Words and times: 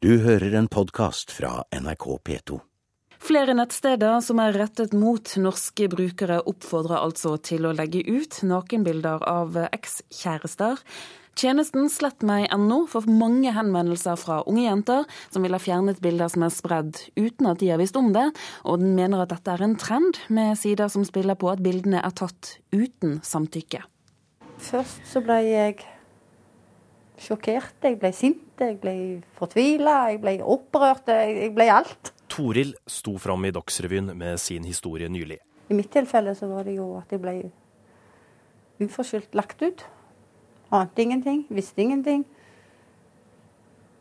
Du 0.00 0.14
hører 0.24 0.54
en 0.56 0.64
podkast 0.64 1.28
fra 1.36 1.58
NRK 1.76 2.04
P2. 2.24 2.56
Flere 3.20 3.52
nettsteder 3.52 4.22
som 4.24 4.38
er 4.40 4.56
rettet 4.56 4.94
mot 4.96 5.34
norske 5.36 5.90
brukere, 5.92 6.38
oppfordrer 6.48 7.02
altså 7.02 7.34
til 7.44 7.68
å 7.68 7.74
legge 7.76 8.00
ut 8.08 8.38
nakenbilder 8.48 9.26
av 9.28 9.58
ekskjærester. 9.66 10.80
Tjenesten 11.36 11.92
slettmeg.no 11.92 12.80
får 12.88 13.10
mange 13.12 13.52
henvendelser 13.52 14.16
fra 14.24 14.40
unge 14.48 14.64
jenter 14.70 15.04
som 15.28 15.44
vil 15.44 15.58
ha 15.58 15.60
fjernet 15.60 16.00
bilder 16.00 16.32
som 16.32 16.48
er 16.48 16.56
spredd 16.56 17.04
uten 17.20 17.52
at 17.52 17.60
de 17.60 17.68
har 17.74 17.84
visst 17.84 18.00
om 18.00 18.08
det, 18.16 18.30
og 18.64 18.80
den 18.80 18.96
mener 18.96 19.26
at 19.26 19.36
dette 19.36 19.52
er 19.52 19.68
en 19.68 19.76
trend, 19.76 20.16
med 20.32 20.56
sider 20.56 20.88
som 20.88 21.04
spiller 21.04 21.36
på 21.36 21.52
at 21.52 21.60
bildene 21.60 22.00
er 22.00 22.16
tatt 22.16 22.56
uten 22.72 23.20
samtykke. 23.20 23.84
Først 24.64 25.04
så 25.12 25.20
ble 25.20 25.42
jeg 25.44 25.82
sjokkert, 27.20 27.76
jeg 27.84 27.98
ble 28.00 28.10
sint, 28.16 28.56
jeg 28.60 28.78
ble 28.80 28.94
fortvila, 29.38 30.10
jeg 30.12 30.20
ble 30.22 30.38
opprørt, 30.40 31.10
jeg 31.12 31.52
ble 31.56 31.68
alt. 31.72 32.12
Toril 32.30 32.74
sto 32.88 33.16
fram 33.20 33.44
i 33.48 33.52
Dagsrevyen 33.54 34.12
med 34.16 34.40
sin 34.40 34.66
historie 34.68 35.10
nylig. 35.10 35.40
I 35.70 35.76
mitt 35.76 35.90
tilfelle 35.94 36.34
så 36.34 36.48
var 36.50 36.66
det 36.66 36.76
jo 36.78 36.92
at 36.98 37.12
jeg 37.12 37.22
ble 37.22 37.34
uforskyldt 38.80 39.36
lagt 39.38 39.62
ut. 39.62 39.84
Ante 40.74 41.02
ingenting, 41.02 41.44
visste 41.50 41.82
ingenting. 41.82 42.24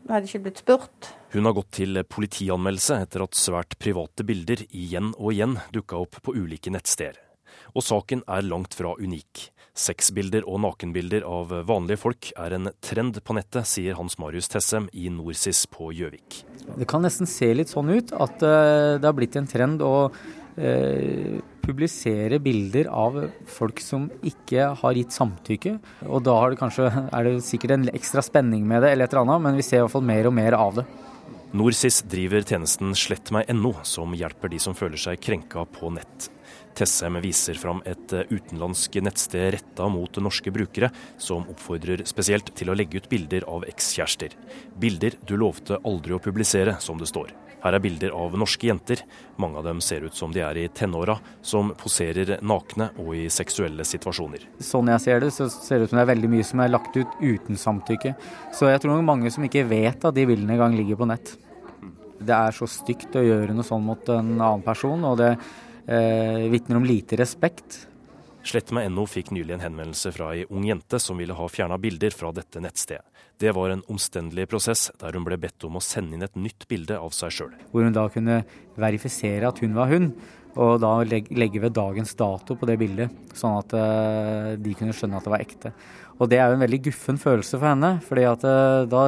Jeg 0.06 0.14
hadde 0.16 0.30
ikke 0.30 0.44
blitt 0.48 0.62
spurt. 0.64 1.10
Hun 1.34 1.46
har 1.46 1.54
gått 1.58 1.72
til 1.78 2.02
politianmeldelse 2.10 3.02
etter 3.04 3.26
at 3.26 3.38
svært 3.38 3.76
private 3.82 4.26
bilder 4.26 4.64
igjen 4.70 5.12
og 5.18 5.34
igjen 5.36 5.60
dukka 5.74 6.00
opp 6.02 6.22
på 6.26 6.34
ulike 6.38 6.74
nettsteder. 6.74 7.29
Og 7.76 7.86
saken 7.86 8.24
er 8.28 8.46
langt 8.48 8.76
fra 8.78 8.96
unik. 9.00 9.50
Sexbilder 9.80 10.44
og 10.50 10.60
nakenbilder 10.66 11.24
av 11.28 11.54
vanlige 11.70 12.02
folk 12.02 12.32
er 12.36 12.58
en 12.58 12.72
trend 12.84 13.22
på 13.24 13.36
nettet, 13.38 13.68
sier 13.70 13.96
Hans 14.00 14.18
Marius 14.20 14.52
Tessem 14.52 14.90
i 14.92 15.08
Norsis 15.14 15.64
på 15.72 15.94
Gjøvik. 15.96 16.42
Det 16.76 16.88
kan 16.90 17.06
nesten 17.06 17.30
se 17.30 17.54
litt 17.56 17.72
sånn 17.72 17.92
ut 17.94 18.12
at 18.12 18.44
eh, 18.44 18.98
det 19.00 19.08
har 19.08 19.16
blitt 19.16 19.38
en 19.40 19.48
trend 19.50 19.82
å 19.86 20.10
eh, 20.60 21.40
publisere 21.64 22.42
bilder 22.44 22.90
av 22.92 23.22
folk 23.50 23.80
som 23.84 24.10
ikke 24.26 24.72
har 24.82 24.98
gitt 24.98 25.16
samtykke. 25.16 25.78
Og 26.10 26.26
da 26.26 26.36
det 26.52 26.60
kanskje, 26.60 26.90
er 26.90 27.28
det 27.30 27.38
sikkert 27.46 27.78
en 27.78 27.92
ekstra 27.94 28.26
spenning 28.26 28.66
med 28.68 28.84
det, 28.84 28.94
eller 28.94 29.08
et 29.08 29.16
eller 29.16 29.28
annet, 29.28 29.46
men 29.46 29.62
vi 29.62 29.66
ser 29.66 29.80
i 29.80 29.86
hvert 29.86 29.96
fall 29.96 30.10
mer 30.10 30.30
og 30.30 30.36
mer 30.36 30.58
av 30.58 30.82
det. 30.82 30.88
Norsis 31.56 32.04
driver 32.06 32.44
tjenesten 32.46 32.92
slettmeg.no, 32.94 33.72
som 33.88 34.12
hjelper 34.14 34.52
de 34.52 34.60
som 34.62 34.76
føler 34.78 35.02
seg 35.02 35.22
krenka 35.24 35.64
på 35.80 35.90
nett. 35.96 36.30
Tessem 36.80 37.18
viser 37.20 37.60
fram 37.60 37.82
et 37.84 38.14
eh, 38.16 38.30
utenlandsk 38.30 38.94
nettsted 39.04 39.50
retta 39.58 39.90
mot 39.92 40.16
norske 40.24 40.52
brukere, 40.56 40.88
som 41.20 41.44
oppfordrer 41.52 42.06
spesielt 42.08 42.54
til 42.56 42.72
å 42.72 42.78
legge 42.78 43.02
ut 43.02 43.10
bilder 43.12 43.44
av 43.52 43.68
ekskjærester. 43.68 44.38
Bilder 44.80 45.18
du 45.28 45.36
lovte 45.42 45.82
aldri 45.84 46.16
å 46.16 46.22
publisere, 46.24 46.78
som 46.80 47.02
det 47.02 47.10
står. 47.12 47.36
Her 47.60 47.76
er 47.76 47.84
bilder 47.84 48.16
av 48.16 48.38
norske 48.40 48.70
jenter, 48.70 49.02
mange 49.36 49.60
av 49.60 49.68
dem 49.68 49.82
ser 49.84 50.06
ut 50.08 50.16
som 50.16 50.32
de 50.32 50.40
er 50.46 50.62
i 50.62 50.70
tenåra, 50.72 51.18
som 51.44 51.74
poserer 51.76 52.38
nakne 52.40 52.94
og 53.04 53.12
i 53.20 53.26
seksuelle 53.34 53.84
situasjoner. 53.84 54.48
Sånn 54.64 54.88
jeg 54.94 55.04
ser 55.04 55.24
det, 55.26 55.34
så 55.36 55.50
ser 55.52 55.82
det 55.82 55.90
ut 55.90 55.92
som 55.92 56.00
det 56.00 56.06
er 56.06 56.14
veldig 56.14 56.32
mye 56.32 56.48
som 56.48 56.64
er 56.64 56.72
lagt 56.72 56.96
ut 56.96 57.20
uten 57.20 57.60
samtykke. 57.60 58.16
Så 58.56 58.72
jeg 58.72 58.80
tror 58.80 58.96
nok 58.96 59.08
mange 59.12 59.36
som 59.36 59.44
ikke 59.44 59.68
vet 59.68 60.08
at 60.08 60.16
de 60.16 60.30
bildene 60.30 60.56
engang 60.56 60.80
ligger 60.80 61.02
på 61.02 61.12
nett. 61.12 61.36
Det 62.20 62.36
er 62.36 62.56
så 62.56 62.68
stygt 62.72 63.20
å 63.20 63.26
gjøre 63.26 63.52
noe 63.56 63.68
sånn 63.68 63.84
mot 63.84 64.16
en 64.16 64.38
annen 64.38 64.64
person, 64.64 65.04
og 65.12 65.20
det 65.20 65.34
eh, 65.90 66.46
vitner 66.54 66.80
om 66.80 66.86
lite 66.88 67.18
respekt. 67.20 67.86
Slettmeg.no 68.46 69.04
fikk 69.10 69.34
nylig 69.36 69.58
en 69.58 69.66
henvendelse 69.66 70.14
fra 70.16 70.32
ei 70.36 70.46
ung 70.48 70.64
jente 70.68 71.00
som 71.02 71.20
ville 71.20 71.36
ha 71.36 71.48
fjerna 71.52 71.78
bilder 71.82 72.16
fra 72.16 72.32
dette 72.36 72.62
nettstedet. 72.64 73.06
Det 73.40 73.54
var 73.56 73.72
en 73.72 73.84
omstendelig 73.88 74.50
prosess, 74.52 74.90
der 75.00 75.16
hun 75.16 75.24
ble 75.28 75.38
bedt 75.40 75.64
om 75.64 75.78
å 75.80 75.84
sende 75.84 76.18
inn 76.18 76.26
et 76.26 76.36
nytt 76.36 76.66
bilde 76.68 76.98
av 77.00 77.14
seg 77.16 77.32
sjøl. 77.32 77.54
Hvor 77.72 77.86
hun 77.86 77.96
da 77.96 78.04
kunne 78.12 78.42
verifisere 78.80 79.48
at 79.48 79.62
hun 79.64 79.78
var 79.78 79.92
hun, 79.92 80.10
og 80.60 80.80
da 80.84 80.92
legge 81.06 81.62
ved 81.62 81.76
dagens 81.78 82.12
dato 82.20 82.58
på 82.60 82.68
det 82.68 82.76
bildet, 82.82 83.14
sånn 83.38 83.60
at 83.62 83.76
uh, 83.78 84.50
de 84.60 84.74
kunne 84.76 84.96
skjønne 84.96 85.20
at 85.20 85.28
det 85.28 85.32
var 85.32 85.46
ekte. 85.46 85.72
Og 86.20 86.28
det 86.28 86.40
er 86.40 86.52
jo 86.52 86.58
en 86.58 86.66
veldig 86.66 86.82
guffen 86.90 87.20
følelse 87.22 87.56
for 87.56 87.70
henne, 87.70 87.94
fordi 88.04 88.26
at 88.28 88.44
uh, 88.44 88.84
da 88.92 89.06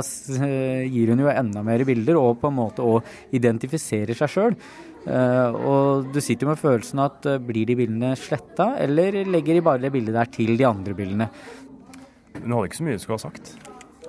gir 0.88 1.12
hun 1.12 1.26
jo 1.26 1.34
enda 1.34 1.66
mer 1.68 1.84
bilder 1.88 2.20
og 2.22 2.40
på 2.40 2.52
en 2.52 2.60
måte 2.62 2.86
òg 2.88 3.36
identifiserer 3.36 4.16
seg 4.16 4.32
sjøl. 4.32 4.58
Uh, 5.02 5.50
og 5.58 6.12
du 6.14 6.20
sitter 6.22 6.46
jo 6.46 6.52
med 6.52 6.62
følelsen 6.62 7.02
at 7.02 7.26
uh, 7.26 7.40
blir 7.42 7.66
de 7.66 7.78
bildene 7.80 8.14
sletta, 8.20 8.76
eller 8.84 9.24
legger 9.26 9.58
de 9.58 9.66
bare 9.66 9.82
det 9.82 9.94
bildet 9.96 10.14
der 10.14 10.30
til 10.30 10.54
de 10.60 10.68
andre 10.68 10.94
bildene? 10.98 11.28
Hun 12.38 12.54
hadde 12.54 12.70
ikke 12.70 12.80
så 12.80 12.86
mye 12.86 12.98
hun 12.98 13.02
skulle 13.02 13.18
ha 13.18 13.26
sagt. 13.26 13.54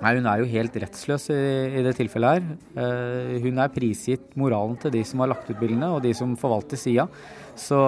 Nei, 0.02 0.14
Hun 0.18 0.26
er 0.26 0.42
jo 0.42 0.50
helt 0.50 0.76
rettsløs 0.82 1.28
i, 1.32 1.40
i 1.78 1.84
det 1.86 1.94
tilfellet 1.96 2.36
her. 2.36 2.48
Uh, 2.76 3.38
hun 3.44 3.62
er 3.62 3.72
prisgitt 3.72 4.34
moralen 4.36 4.76
til 4.82 4.92
de 4.92 5.04
som 5.08 5.24
har 5.24 5.32
lagt 5.32 5.48
ut 5.48 5.60
bildene, 5.60 5.94
og 5.96 6.02
de 6.04 6.12
som 6.18 6.36
forvalter 6.36 6.80
sida. 6.80 7.08
Så 7.56 7.78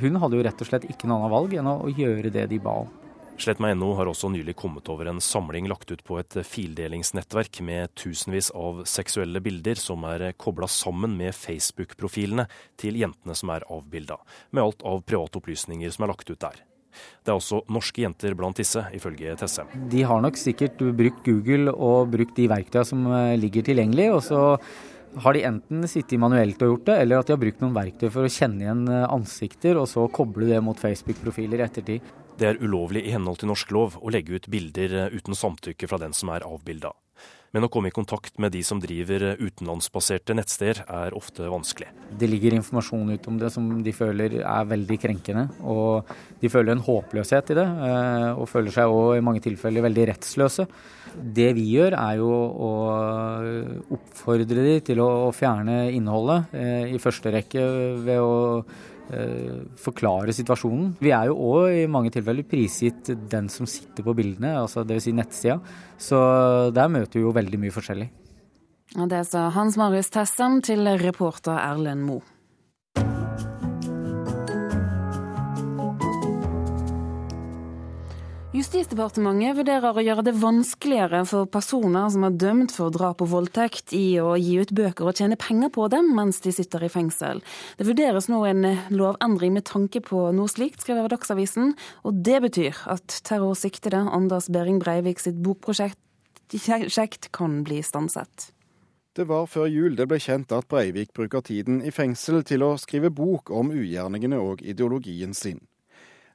hun 0.00 0.18
hadde 0.18 0.38
jo 0.38 0.44
rett 0.44 0.62
og 0.62 0.68
slett 0.68 0.86
ikke 0.90 1.06
noe 1.06 1.20
annet 1.20 1.34
valg 1.34 1.52
enn 1.58 1.70
å, 1.70 1.76
å 1.86 1.92
gjøre 1.94 2.32
det 2.34 2.48
de 2.50 2.58
ba 2.62 2.80
om. 2.82 2.90
Slettmeg.no 3.34 3.88
har 3.98 4.06
også 4.06 4.28
nylig 4.30 4.54
kommet 4.56 4.86
over 4.92 5.08
en 5.10 5.18
samling 5.22 5.66
lagt 5.66 5.90
ut 5.90 6.04
på 6.06 6.20
et 6.20 6.36
fildelingsnettverk 6.46 7.58
med 7.66 7.90
tusenvis 7.98 8.52
av 8.54 8.84
seksuelle 8.86 9.42
bilder 9.42 9.80
som 9.80 10.06
er 10.06 10.28
kobla 10.38 10.68
sammen 10.70 11.16
med 11.18 11.34
Facebook-profilene 11.34 12.46
til 12.80 13.00
jentene 13.00 13.34
som 13.34 13.50
er 13.50 13.66
avbilda, 13.66 14.20
med 14.54 14.62
alt 14.62 14.86
av 14.86 15.02
private 15.02 15.42
opplysninger 15.42 15.90
som 15.90 16.06
er 16.06 16.14
lagt 16.14 16.30
ut 16.30 16.40
der. 16.46 16.62
Det 17.26 17.32
er 17.32 17.40
også 17.40 17.64
norske 17.74 18.04
jenter 18.04 18.36
blant 18.38 18.60
disse, 18.62 18.84
ifølge 18.94 19.34
Tessem. 19.40 19.70
De 19.90 20.06
har 20.06 20.22
nok 20.22 20.38
sikkert 20.38 20.78
brukt 20.94 21.26
Google 21.26 21.74
og 21.74 22.12
brukt 22.14 22.38
de 22.38 22.46
verktøyene 22.54 22.86
som 22.86 23.06
ligger 23.40 23.66
tilgjengelig. 23.66 24.12
og 24.14 24.22
så 24.30 24.42
har 25.26 25.34
de 25.34 25.46
enten 25.46 25.86
sittet 25.90 26.18
manuelt 26.22 26.62
og 26.62 26.70
gjort 26.70 26.86
det, 26.86 27.00
eller 27.02 27.18
at 27.18 27.26
de 27.26 27.34
har 27.34 27.42
brukt 27.42 27.60
noen 27.62 27.74
verktøy 27.74 28.08
for 28.10 28.26
å 28.26 28.30
kjenne 28.30 28.62
igjen 28.62 28.86
ansikter, 29.06 29.78
og 29.78 29.90
så 29.90 30.06
koble 30.06 30.46
det 30.50 30.62
mot 30.62 30.78
Facebook-profiler 30.78 31.62
i 31.62 31.66
ettertid. 31.66 32.14
Det 32.34 32.48
er 32.48 32.58
ulovlig 32.58 33.04
i 33.06 33.14
henhold 33.14 33.38
til 33.38 33.50
norsk 33.52 33.70
lov 33.74 33.96
å 34.02 34.10
legge 34.10 34.34
ut 34.34 34.50
bilder 34.50 34.98
eh, 35.04 35.14
uten 35.14 35.36
samtykke 35.38 35.86
fra 35.86 36.00
den 36.02 36.14
som 36.16 36.32
er 36.34 36.46
avbilda. 36.46 36.90
Men 37.54 37.68
å 37.68 37.68
komme 37.70 37.92
i 37.92 37.94
kontakt 37.94 38.40
med 38.42 38.50
de 38.56 38.64
som 38.66 38.80
driver 38.82 39.22
eh, 39.28 39.38
utenlandsbaserte 39.38 40.34
nettsteder, 40.34 40.80
er 40.90 41.14
ofte 41.14 41.46
vanskelig. 41.46 41.92
Det 42.18 42.26
ligger 42.26 42.56
informasjon 42.56 43.12
ut 43.14 43.28
om 43.30 43.36
det 43.38 43.52
som 43.54 43.68
de 43.86 43.92
føler 43.94 44.40
er 44.40 44.66
veldig 44.72 44.98
krenkende. 45.04 45.44
Og 45.62 46.10
de 46.40 46.50
føler 46.50 46.74
en 46.74 46.82
håpløshet 46.82 47.52
i 47.54 47.56
det, 47.60 47.66
eh, 47.90 48.30
og 48.32 48.50
føler 48.50 48.74
seg 48.74 48.94
òg 48.96 49.20
i 49.20 49.22
mange 49.28 49.44
tilfeller 49.44 49.86
veldig 49.86 50.08
rettsløse. 50.10 50.66
Det 51.14 51.52
vi 51.54 51.68
gjør, 51.76 51.94
er 51.94 52.18
jo 52.18 52.32
å 52.66 52.72
oppfordre 53.94 54.66
de 54.66 54.74
til 54.82 54.98
å 55.04 55.30
fjerne 55.30 55.84
innholdet, 55.94 56.50
i 56.90 56.98
første 56.98 57.30
rekke 57.30 57.62
ved 58.02 58.18
å 58.18 58.34
forklare 59.78 60.32
situasjonen. 60.32 60.94
Vi 61.02 61.12
er 61.12 61.28
jo 61.28 61.36
òg 61.52 61.82
i 61.82 61.86
mange 61.90 62.12
tilfeller 62.14 62.46
prisgitt 62.48 63.10
den 63.30 63.50
som 63.52 63.68
sitter 63.68 64.06
på 64.06 64.14
bildene, 64.16 64.54
altså 64.62 64.84
dvs. 64.86 65.04
Si 65.04 65.12
nettsida. 65.12 65.58
Så 66.00 66.20
der 66.74 66.88
møter 66.92 67.20
vi 67.20 67.26
jo 67.26 67.34
veldig 67.36 67.60
mye 67.60 67.74
forskjellig. 67.74 68.08
Det 68.94 69.24
sa 69.26 69.48
Hans 69.52 69.76
Marius 69.80 70.12
Tessem 70.14 70.60
til 70.64 70.86
reporter 71.02 71.58
Erlend 71.58 72.06
Moe. 72.06 72.33
Justisdepartementet 78.54 79.56
vurderer 79.58 79.96
å 79.98 80.02
gjøre 80.04 80.22
det 80.28 80.32
vanskeligere 80.38 81.24
for 81.26 81.48
personer 81.50 82.06
som 82.14 82.22
er 82.22 82.36
dømt 82.38 82.70
for 82.70 82.94
drap 82.94 83.24
og 83.24 83.32
voldtekt, 83.32 83.90
i 83.98 84.20
å 84.22 84.36
gi 84.38 84.60
ut 84.62 84.70
bøker 84.70 85.10
og 85.10 85.18
tjene 85.18 85.34
penger 85.34 85.72
på 85.74 85.88
dem 85.90 86.12
mens 86.14 86.38
de 86.44 86.52
sitter 86.54 86.84
i 86.86 86.90
fengsel. 86.92 87.42
Det 87.74 87.88
vurderes 87.88 88.30
nå 88.30 88.44
en 88.46 88.62
lovendring 88.94 89.56
med 89.56 89.66
tanke 89.66 89.98
på 90.06 90.28
noe 90.38 90.52
slikt, 90.52 90.86
skriver 90.86 91.10
Dagsavisen. 91.10 91.74
Og 92.06 92.22
det 92.22 92.38
betyr 92.46 92.78
at 92.94 93.18
terrorsiktede 93.26 94.04
Anders 94.06 94.46
Behring 94.46 94.78
Breivik 94.78 95.18
sitt 95.24 95.42
bokprosjekt 95.42 97.32
kan 97.34 97.60
bli 97.66 97.82
stanset. 97.82 98.52
Det 99.18 99.26
var 99.26 99.50
før 99.50 99.66
jul 99.66 99.98
det 99.98 100.06
ble 100.06 100.22
kjent 100.22 100.54
at 100.54 100.70
Breivik 100.70 101.10
bruker 101.10 101.42
tiden 101.42 101.82
i 101.82 101.90
fengsel 101.90 102.46
til 102.46 102.62
å 102.62 102.76
skrive 102.78 103.10
bok 103.10 103.50
om 103.50 103.74
ugjerningene 103.74 104.38
og 104.38 104.62
ideologien 104.62 105.34
sin. 105.34 105.58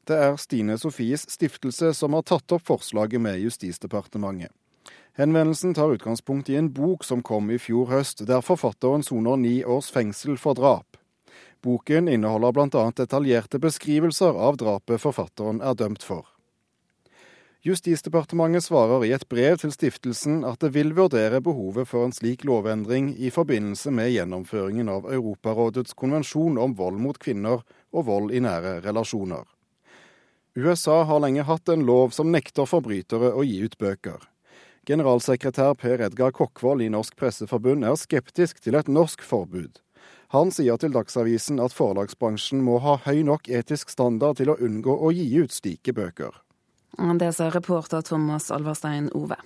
Det 0.09 0.17
er 0.17 0.39
Stine 0.41 0.73
Sofies 0.81 1.27
stiftelse 1.29 1.91
som 1.93 2.15
har 2.17 2.23
tatt 2.25 2.49
opp 2.55 2.63
forslaget 2.65 3.21
med 3.21 3.43
Justisdepartementet. 3.43 4.49
Henvendelsen 5.19 5.75
tar 5.77 5.91
utgangspunkt 5.93 6.49
i 6.49 6.55
en 6.57 6.71
bok 6.73 7.03
som 7.05 7.21
kom 7.21 7.51
i 7.53 7.59
fjor 7.61 7.91
høst, 7.91 8.23
der 8.25 8.41
forfatteren 8.41 9.03
soner 9.05 9.37
ni 9.37 9.59
års 9.61 9.91
fengsel 9.93 10.39
for 10.41 10.57
drap. 10.57 10.97
Boken 11.61 12.07
inneholder 12.09 12.55
bl.a. 12.55 12.85
detaljerte 12.95 13.59
beskrivelser 13.61 14.33
av 14.33 14.57
drapet 14.57 15.03
forfatteren 15.03 15.61
er 15.61 15.77
dømt 15.77 16.07
for. 16.07 16.25
Justisdepartementet 17.67 18.65
svarer 18.65 19.05
i 19.05 19.13
et 19.13 19.27
brev 19.29 19.59
til 19.61 19.75
stiftelsen 19.75 20.41
at 20.47 20.63
det 20.63 20.71
vil 20.73 20.95
vurdere 20.97 21.43
behovet 21.43 21.91
for 21.91 22.07
en 22.07 22.15
slik 22.15 22.47
lovendring 22.47 23.11
i 23.19 23.29
forbindelse 23.35 23.93
med 23.93 24.09
gjennomføringen 24.15 24.89
av 24.89 25.05
Europarådets 25.11 25.93
konvensjon 25.93 26.57
om 26.57 26.73
vold 26.79 26.97
mot 26.97 27.21
kvinner 27.21 27.61
og 27.91 28.09
vold 28.09 28.33
i 28.33 28.41
nære 28.41 28.79
relasjoner. 28.89 29.43
USA 30.55 31.03
har 31.03 31.19
lenge 31.19 31.43
hatt 31.45 31.69
en 31.69 31.85
lov 31.85 32.09
som 32.15 32.31
nekter 32.31 32.65
forbrytere 32.65 33.33
å 33.37 33.43
gi 33.45 33.59
ut 33.65 33.77
bøker. 33.77 34.23
Generalsekretær 34.89 35.75
Per 35.77 36.01
Edgar 36.01 36.33
Kokkvold 36.33 36.81
i 36.81 36.89
Norsk 36.89 37.13
Presseforbund 37.19 37.85
er 37.85 37.99
skeptisk 37.99 38.63
til 38.63 38.79
et 38.79 38.89
norsk 38.89 39.21
forbud. 39.21 39.83
Han 40.33 40.49
sier 40.53 40.77
til 40.81 40.93
Dagsavisen 40.93 41.61
at 41.61 41.73
forlagsbransjen 41.73 42.63
må 42.65 42.79
ha 42.81 42.97
høy 43.05 43.21
nok 43.25 43.49
etisk 43.49 43.93
standard 43.93 44.37
til 44.41 44.49
å 44.53 44.57
unngå 44.57 44.93
å 44.93 45.13
gi 45.13 45.29
ut 45.37 45.53
slike 45.53 45.93
bøker. 45.93 46.33
Det 47.21 47.31
sa 47.37 47.51
reporter 47.53 48.01
Thomas 48.05 48.49
Alverstein 48.53 49.11
Ove. 49.17 49.37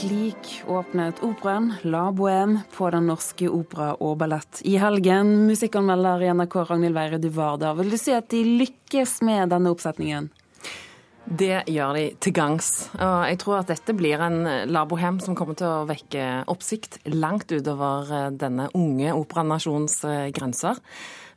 Slik 0.00 0.62
åpnet 0.66 1.18
operaen 1.20 1.74
La 1.82 2.06
Bohème 2.12 2.62
på 2.72 2.86
Den 2.90 3.10
norske 3.10 3.50
opera 3.52 3.90
og 4.00 4.14
ballett 4.22 4.62
i 4.64 4.78
helgen. 4.80 5.34
Musikkanmelder 5.44 6.24
i 6.24 6.30
NRK 6.32 6.56
Ragnhild 6.70 6.96
Weire, 6.96 7.18
der. 7.20 7.74
Vil 7.76 7.92
du 7.92 7.98
si 8.00 8.14
at 8.16 8.30
de 8.32 8.40
lykkes 8.62 9.18
med 9.28 9.52
denne 9.52 9.68
oppsetningen? 9.68 10.30
Det 11.28 11.66
gjør 11.68 11.98
de 11.98 12.06
til 12.16 12.32
gangs. 12.32 12.88
Og 12.96 13.28
jeg 13.28 13.42
tror 13.44 13.58
at 13.58 13.74
dette 13.74 13.92
blir 13.98 14.24
en 14.24 14.40
La 14.72 14.86
Bohème 14.88 15.20
som 15.20 15.36
kommer 15.36 15.58
til 15.60 15.68
å 15.68 15.84
vekke 15.90 16.46
oppsikt 16.48 17.02
langt 17.12 17.52
utover 17.52 18.08
eh, 18.08 18.30
denne 18.40 18.70
unge 18.72 19.12
operanasjons 19.12 20.00
eh, 20.08 20.28
grenser. 20.32 20.80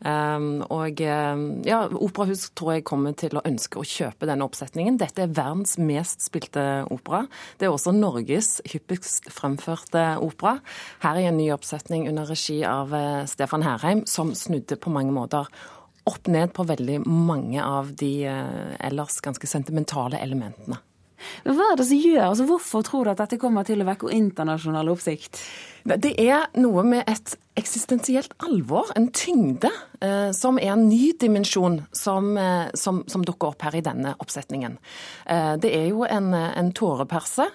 Um, 0.04 0.66
og 0.68 1.00
um, 1.00 1.44
ja, 1.64 1.86
Operahus 1.88 2.50
tror 2.58 2.74
jeg 2.76 2.86
kommer 2.88 3.16
til 3.16 3.38
å 3.40 3.44
ønske 3.48 3.80
å 3.80 3.86
kjøpe 3.88 4.28
denne 4.28 4.44
oppsetningen. 4.44 4.98
Dette 5.00 5.24
er 5.24 5.32
verdens 5.32 5.78
mest 5.80 6.26
spilte 6.26 6.84
opera. 6.92 7.24
Det 7.60 7.70
er 7.70 7.72
også 7.72 7.96
Norges 7.96 8.58
hyppigst 8.68 9.32
fremførte 9.32 10.18
opera. 10.20 10.58
Her 11.06 11.22
er 11.22 11.32
en 11.32 11.40
ny 11.40 11.48
oppsetning 11.56 12.10
under 12.12 12.28
regi 12.28 12.60
av 12.68 12.92
uh, 12.92 13.24
Stefan 13.32 13.64
Herheim, 13.64 14.04
som 14.10 14.36
snudde 14.36 14.80
på 14.80 14.92
mange 14.92 15.16
måter 15.16 15.48
opp 16.04 16.28
ned 16.28 16.52
på 16.52 16.66
veldig 16.68 17.06
mange 17.08 17.64
av 17.64 17.94
de 17.96 18.16
uh, 18.28 18.74
ellers 18.84 19.22
ganske 19.24 19.48
sentimentale 19.48 20.20
elementene. 20.20 20.82
Hva 21.48 21.70
er 21.72 21.80
det 21.80 21.88
som 21.88 22.00
gjør, 22.00 22.24
altså 22.30 22.48
Hvorfor 22.48 22.84
tror 22.84 23.06
du 23.06 23.14
at 23.14 23.22
dette 23.24 23.40
kommer 23.42 23.64
til 23.68 23.80
å 23.80 23.88
vekke 23.88 24.12
internasjonal 24.12 24.92
oppsikt? 24.92 25.40
Det 25.84 26.14
er 26.20 26.48
noe 26.60 26.84
med 26.88 27.08
et 27.12 27.36
eksistensielt 27.60 28.34
alvor, 28.44 28.90
en 28.96 29.12
tyngde, 29.14 29.70
eh, 30.02 30.32
som 30.32 30.58
er 30.58 30.74
en 30.74 30.88
ny 30.90 31.14
dimensjon 31.20 31.84
som, 31.92 32.38
eh, 32.38 32.72
som, 32.74 33.04
som, 33.08 33.26
dukker 33.26 33.54
opp 33.54 33.62
her 33.68 33.78
i 33.78 33.84
denne 33.86 34.16
oppsetningen. 34.20 34.78
Eh, 35.26 35.54
det 35.62 35.74
er 35.78 35.88
jo 35.92 36.04
en, 36.08 36.34
en 36.34 36.74
tåreperse 36.74 37.46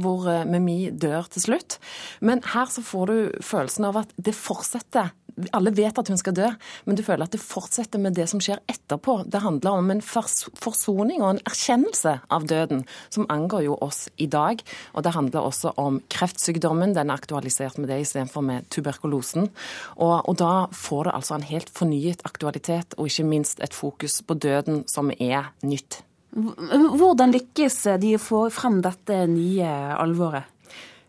hvor 0.00 0.26
Mimi 0.48 0.90
dør 0.90 1.28
til 1.30 1.44
slutt. 1.46 1.78
Men 2.20 2.42
her 2.54 2.68
så 2.70 2.82
får 2.84 3.06
du 3.06 3.16
følelsen 3.44 3.86
av 3.88 4.02
at 4.02 4.14
det 4.18 4.34
fortsetter 4.36 5.12
alle 5.52 5.72
vet 5.74 5.98
at 5.98 6.10
hun 6.10 6.18
skal 6.20 6.34
dø, 6.36 6.48
men 6.86 6.98
du 6.98 7.02
føler 7.04 7.26
at 7.26 7.34
det 7.34 7.42
fortsetter 7.42 8.02
med 8.02 8.16
det 8.18 8.26
som 8.30 8.40
skjer 8.42 8.60
etterpå. 8.70 9.20
Det 9.30 9.42
handler 9.44 9.78
om 9.78 9.90
en 9.92 10.02
forsoning 10.04 11.22
og 11.22 11.30
en 11.34 11.42
erkjennelse 11.48 12.16
av 12.32 12.46
døden, 12.50 12.84
som 13.12 13.28
angår 13.32 13.66
jo 13.68 13.78
oss 13.84 14.08
i 14.20 14.28
dag. 14.30 14.62
Og 14.94 15.06
det 15.06 15.14
handler 15.16 15.46
også 15.46 15.74
om 15.80 16.00
kreftsykdommen. 16.12 16.94
Den 16.96 17.10
er 17.10 17.20
aktualisert 17.20 17.78
med 17.80 17.90
det 17.92 18.02
istedenfor 18.04 18.44
med 18.44 18.68
tuberkulosen. 19.20 19.50
Og, 19.98 20.28
og 20.28 20.36
da 20.38 20.68
får 20.72 21.04
det 21.04 21.14
altså 21.14 21.36
en 21.36 21.48
helt 21.48 21.70
fornyet 21.70 22.24
aktualitet, 22.24 22.94
og 22.98 23.06
ikke 23.06 23.24
minst 23.28 23.60
et 23.60 23.74
fokus 23.74 24.22
på 24.22 24.34
døden 24.34 24.84
som 24.88 25.10
er 25.18 25.52
nytt. 25.62 26.02
Hvordan 26.30 27.32
lykkes 27.34 27.98
de 28.00 28.14
å 28.14 28.22
få 28.22 28.48
frem 28.54 28.80
dette 28.82 29.26
nye 29.26 29.68
alvoret? 29.98 30.44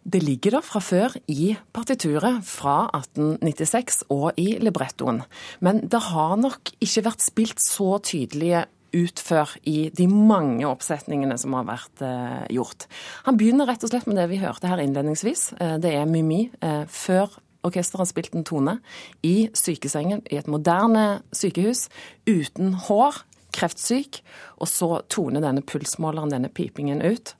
Det 0.01 0.23
ligger 0.23 0.55
der 0.55 0.63
fra 0.65 0.79
før 0.81 1.13
i 1.29 1.51
partituret 1.69 2.39
fra 2.41 2.89
1896 2.89 3.99
og 4.09 4.31
i 4.41 4.55
librettoen. 4.57 5.21
Men 5.61 5.83
det 5.85 6.01
har 6.07 6.39
nok 6.41 6.71
ikke 6.81 7.03
vært 7.05 7.21
spilt 7.21 7.61
så 7.61 7.99
tydelige 8.01 8.63
ut 8.91 9.21
før 9.23 9.53
i 9.67 9.89
de 9.95 10.07
mange 10.11 10.65
oppsetningene 10.67 11.37
som 11.39 11.55
har 11.57 11.67
vært 11.67 12.03
eh, 12.05 12.43
gjort. 12.57 12.87
Han 13.27 13.37
begynner 13.39 13.69
rett 13.69 13.83
og 13.85 13.93
slett 13.93 14.09
med 14.09 14.19
det 14.19 14.27
vi 14.31 14.41
hørte 14.41 14.69
her 14.71 14.81
innledningsvis. 14.83 15.51
Eh, 15.59 15.77
det 15.81 15.93
er 15.95 16.09
Mimi 16.09 16.43
eh, 16.59 16.83
før 16.91 17.37
orkesteret 17.67 18.03
har 18.03 18.09
spilt 18.09 18.35
en 18.37 18.47
tone 18.47 18.77
i 19.25 19.49
sykesengen 19.57 20.23
i 20.31 20.39
et 20.39 20.49
moderne 20.51 21.21
sykehus 21.35 21.87
uten 22.29 22.75
hår, 22.87 23.21
kreftsyk, 23.55 24.21
og 24.63 24.69
så 24.71 25.01
toner 25.11 25.43
denne 25.43 25.63
pulsmåleren, 25.65 26.31
denne 26.33 26.51
pipingen, 26.53 27.03
ut, 27.03 27.35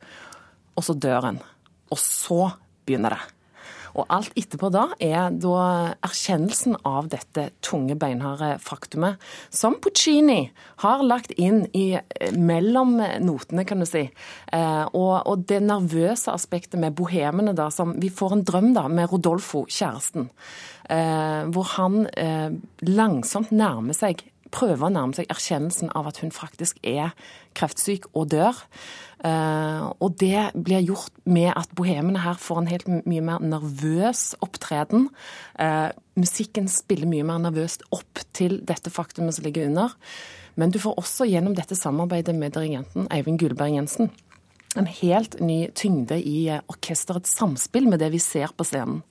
og 0.75 0.87
så 0.87 0.95
dør 0.95 1.31
en. 1.31 1.39
Og 1.91 1.99
så 1.99 2.51
begynner 2.85 3.15
det. 3.15 3.40
Og 3.97 4.07
alt 4.13 4.35
etterpå 4.39 4.69
da 4.73 4.87
er 5.01 5.33
da 5.35 5.65
erkjennelsen 6.05 6.77
av 6.87 7.09
dette 7.11 7.49
tunge, 7.65 7.97
beinharde 7.99 8.53
faktumet, 8.63 9.21
som 9.49 9.77
Puccini 9.81 10.51
har 10.83 11.03
lagt 11.05 11.33
inn 11.37 11.65
i, 11.77 11.93
eh, 11.95 12.31
mellom 12.31 12.97
notene, 13.19 13.65
kan 13.65 13.79
du 13.79 13.85
si. 13.85 14.09
Eh, 14.53 14.85
og, 14.93 15.27
og, 15.27 15.45
det 15.47 15.61
nervøse 15.63 16.31
aspektet 16.31 16.79
med 16.79 16.95
bohemene, 16.95 17.55
da, 17.55 17.69
som 17.69 17.95
Vi 18.01 18.09
får 18.09 18.33
en 18.33 18.43
drøm 18.43 18.73
da, 18.73 18.87
med 18.87 19.11
Rodolfo, 19.11 19.65
kjæresten, 19.67 20.29
eh, 20.89 21.43
hvor 21.51 21.67
han 21.75 22.07
langsomt 22.81 23.51
nærmer 23.51 23.93
seg 23.93 24.23
prøver 24.51 24.87
å 24.87 24.91
nærme 24.91 25.15
seg 25.15 25.29
erkjennelsen 25.31 25.91
av 25.97 26.09
at 26.11 26.21
hun 26.23 26.33
faktisk 26.35 26.79
er 26.83 27.15
kreftsyk 27.57 28.09
og 28.11 28.31
dør. 28.33 28.57
Eh, 29.25 29.83
og 30.01 30.17
det 30.21 30.49
blir 30.55 30.81
gjort 30.85 31.13
med 31.29 31.51
at 31.53 31.73
bohemene 31.77 32.23
her 32.23 32.39
får 32.41 32.61
en 32.61 32.71
helt 32.71 32.89
mye 32.89 33.23
mer 33.25 33.43
nervøs 33.43 34.31
opptreden. 34.41 35.09
Eh, 35.61 35.89
musikken 36.17 36.69
spiller 36.71 37.09
mye 37.09 37.27
mer 37.27 37.41
nervøst 37.43 37.85
opp 37.93 38.23
til 38.33 38.59
dette 38.65 38.93
faktumet 38.93 39.37
som 39.37 39.45
ligger 39.45 39.69
under. 39.69 39.93
Men 40.59 40.73
du 40.73 40.81
får 40.83 40.97
også 40.99 41.29
gjennom 41.29 41.55
dette 41.55 41.77
samarbeidet 41.77 42.35
med 42.35 42.57
dirigenten 42.57 43.07
Eivind 43.13 43.39
Gullberg 43.39 43.77
Jensen 43.77 44.11
en 44.79 44.87
helt 44.87 45.39
ny 45.43 45.65
tyngde 45.75 46.17
i 46.23 46.45
eh, 46.51 46.63
orkesterets 46.71 47.33
samspill 47.37 47.89
med 47.91 48.01
det 48.03 48.11
vi 48.13 48.21
ser 48.23 48.53
på 48.55 48.67
scenen. 48.67 49.01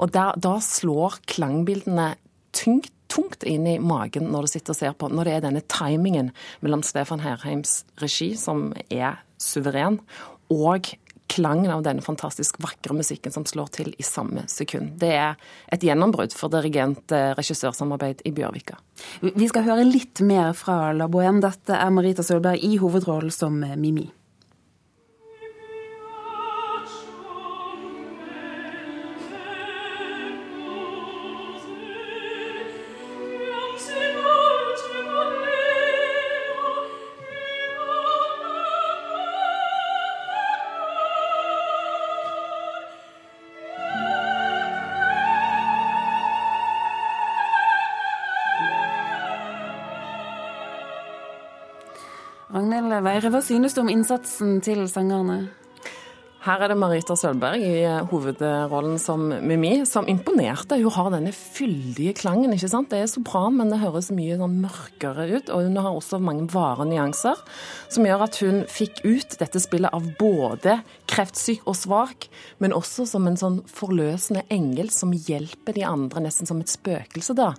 Og 0.00 0.12
der, 0.12 0.36
da 0.40 0.56
slår 0.60 1.20
klangbildene 1.28 2.14
tungt 2.56 2.92
tungt 3.12 3.46
inn 3.46 3.66
i 3.70 3.78
magen 3.82 4.30
når 4.32 4.46
du 4.46 4.52
sitter 4.54 4.74
og 4.74 4.80
ser 4.80 4.94
på, 4.98 5.10
når 5.12 5.28
det 5.28 5.34
er 5.36 5.46
denne 5.48 5.64
timingen 5.70 6.32
mellom 6.64 6.84
Stefan 6.86 7.24
Herheims 7.24 7.84
regi, 8.02 8.32
som 8.38 8.70
er 8.90 9.20
suveren, 9.42 10.00
og 10.52 10.92
klangen 11.26 11.72
av 11.74 11.82
denne 11.82 12.04
fantastisk 12.04 12.60
vakre 12.62 12.94
musikken 12.94 13.34
som 13.34 13.46
slår 13.48 13.70
til 13.74 13.88
i 13.98 14.04
samme 14.06 14.44
sekund. 14.50 14.94
Det 15.00 15.10
er 15.18 15.34
et 15.74 15.82
gjennombrudd 15.82 16.34
for 16.36 16.52
dirigent-regissørsamarbeid 16.54 18.22
i 18.28 18.32
Bjørvika. 18.36 18.78
Vi 19.22 19.48
skal 19.50 19.66
høre 19.66 19.88
litt 19.88 20.22
mer 20.22 20.54
fra 20.56 20.92
La 20.96 21.10
Bohème. 21.10 21.42
Dette 21.42 21.74
er 21.74 21.90
Marita 21.94 22.24
Sølberg 22.26 22.62
i 22.62 22.76
hovedrollen 22.82 23.34
som 23.34 23.58
Mimi. 23.58 24.06
Ragnhild 53.26 53.42
hva 53.42 53.42
synes 53.42 53.74
du 53.74 53.80
om 53.82 53.88
innsatsen 53.90 54.60
til 54.62 54.84
sangerne? 54.86 55.48
Her 56.46 56.62
er 56.62 56.70
det 56.70 56.76
Marita 56.78 57.16
Sølberg 57.18 57.58
i 57.58 57.80
eh, 57.82 58.04
hovedrollen 58.06 59.00
som 59.02 59.24
Mimi, 59.42 59.80
som 59.82 60.06
imponerte. 60.06 60.78
Hun 60.78 60.94
har 60.94 61.08
denne 61.10 61.32
fyldige 61.34 62.14
klangen. 62.20 62.54
ikke 62.54 62.70
sant? 62.70 62.92
Det 62.92 63.00
er 63.02 63.10
sopran, 63.10 63.56
men 63.58 63.72
det 63.72 63.80
høres 63.82 64.12
mye 64.14 64.38
sånn 64.38 64.60
mørkere 64.62 65.26
ut. 65.32 65.50
Og 65.50 65.66
hun 65.66 65.80
har 65.82 65.90
også 65.90 66.22
mange 66.22 66.46
vare 66.54 66.86
nyanser, 66.86 67.42
som 67.90 68.06
gjør 68.06 68.22
at 68.28 68.38
hun 68.44 68.62
fikk 68.70 69.02
ut 69.02 69.34
dette 69.42 69.64
spillet 69.64 69.90
av 69.90 70.06
både 70.22 70.78
kreftsyk 71.10 71.66
og 71.66 71.80
svak, 71.82 72.30
men 72.62 72.78
også 72.78 73.08
som 73.10 73.26
en 73.26 73.42
sånn 73.42 73.64
forløsende 73.66 74.46
engel 74.54 74.94
som 74.94 75.10
hjelper 75.10 75.74
de 75.80 75.88
andre, 75.88 76.28
nesten 76.28 76.46
som 76.46 76.62
et 76.62 76.70
spøkelse, 76.70 77.34
da, 77.34 77.56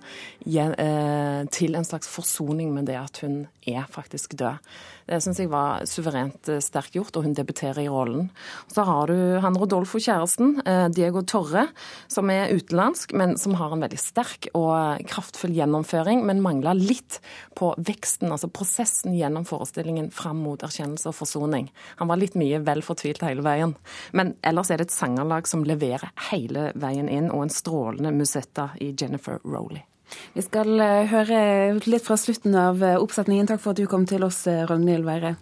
eh, 0.48 1.44
til 1.52 1.76
en 1.76 1.84
slags 1.84 2.08
forsoning 2.08 2.72
med 2.72 2.88
det 2.88 2.96
at 3.04 3.20
hun 3.20 3.42
er 3.68 3.84
faktisk 3.92 4.32
død. 4.40 4.64
Det 5.08 5.22
syns 5.24 5.38
jeg 5.40 5.48
var 5.48 5.86
suverent 5.88 6.50
eh, 6.52 6.60
sterkt 6.60 6.96
gjort, 6.98 7.16
og 7.16 7.24
hun 7.24 7.36
debuterer 7.36 7.80
i 7.80 7.88
rollen. 7.88 8.28
Så 8.68 8.84
har 8.84 9.08
du 9.08 9.38
han 9.40 9.56
Rodolfo, 9.56 10.00
kjæresten, 10.02 10.58
eh, 10.68 10.88
Diego 10.92 11.22
Torre, 11.24 11.68
som 12.12 12.28
er 12.32 12.52
utenlandsk, 12.52 13.14
men 13.16 13.36
som 13.40 13.56
har 13.56 13.72
en 13.72 13.84
veldig 13.84 14.00
sterk 14.02 14.50
og 14.52 15.00
kraftfull 15.08 15.56
gjennomføring, 15.56 16.26
men 16.28 16.44
mangler 16.44 16.76
litt 16.76 17.20
på 17.56 17.72
veksten, 17.80 18.28
altså 18.34 18.52
prosessen 18.52 19.16
gjennom 19.16 19.48
forestillingen 19.48 20.12
fram 20.12 20.42
mot 20.44 20.62
erkjennelse 20.66 21.08
og 21.08 21.16
forsoning. 21.16 21.70
Han 22.02 22.12
var 22.12 22.20
litt 22.20 22.36
mye 22.38 22.60
vel 22.64 22.84
fortvilt 22.84 23.24
hele 23.24 23.44
veien. 23.46 23.76
Men 24.12 24.36
ellers 24.46 24.70
er 24.70 24.82
det 24.82 24.90
et 24.90 24.98
sangerlag 24.98 25.48
som 25.48 25.64
leverer 25.64 26.12
hele 26.28 26.72
veien 26.76 27.08
inn, 27.08 27.32
og 27.32 27.46
en 27.46 27.54
strålende 27.54 28.12
musetta 28.12 28.74
i 28.84 28.92
Jennifer 28.92 29.40
Rowley. 29.44 29.86
Vi 30.36 30.44
skal 30.44 30.80
eh, 30.80 31.08
høre 31.10 31.40
litt 31.86 32.06
fra 32.06 32.18
slutten 32.20 32.56
av 32.58 32.82
eh, 32.84 32.96
oppsetningen. 33.00 33.50
Takk 33.50 33.64
for 33.64 33.74
at 33.74 33.82
du 33.82 33.88
kom 33.90 34.06
til 34.08 34.24
oss, 34.26 34.44
eh, 34.50 34.64
Ragnhild 34.68 35.06
Weire. 35.08 35.36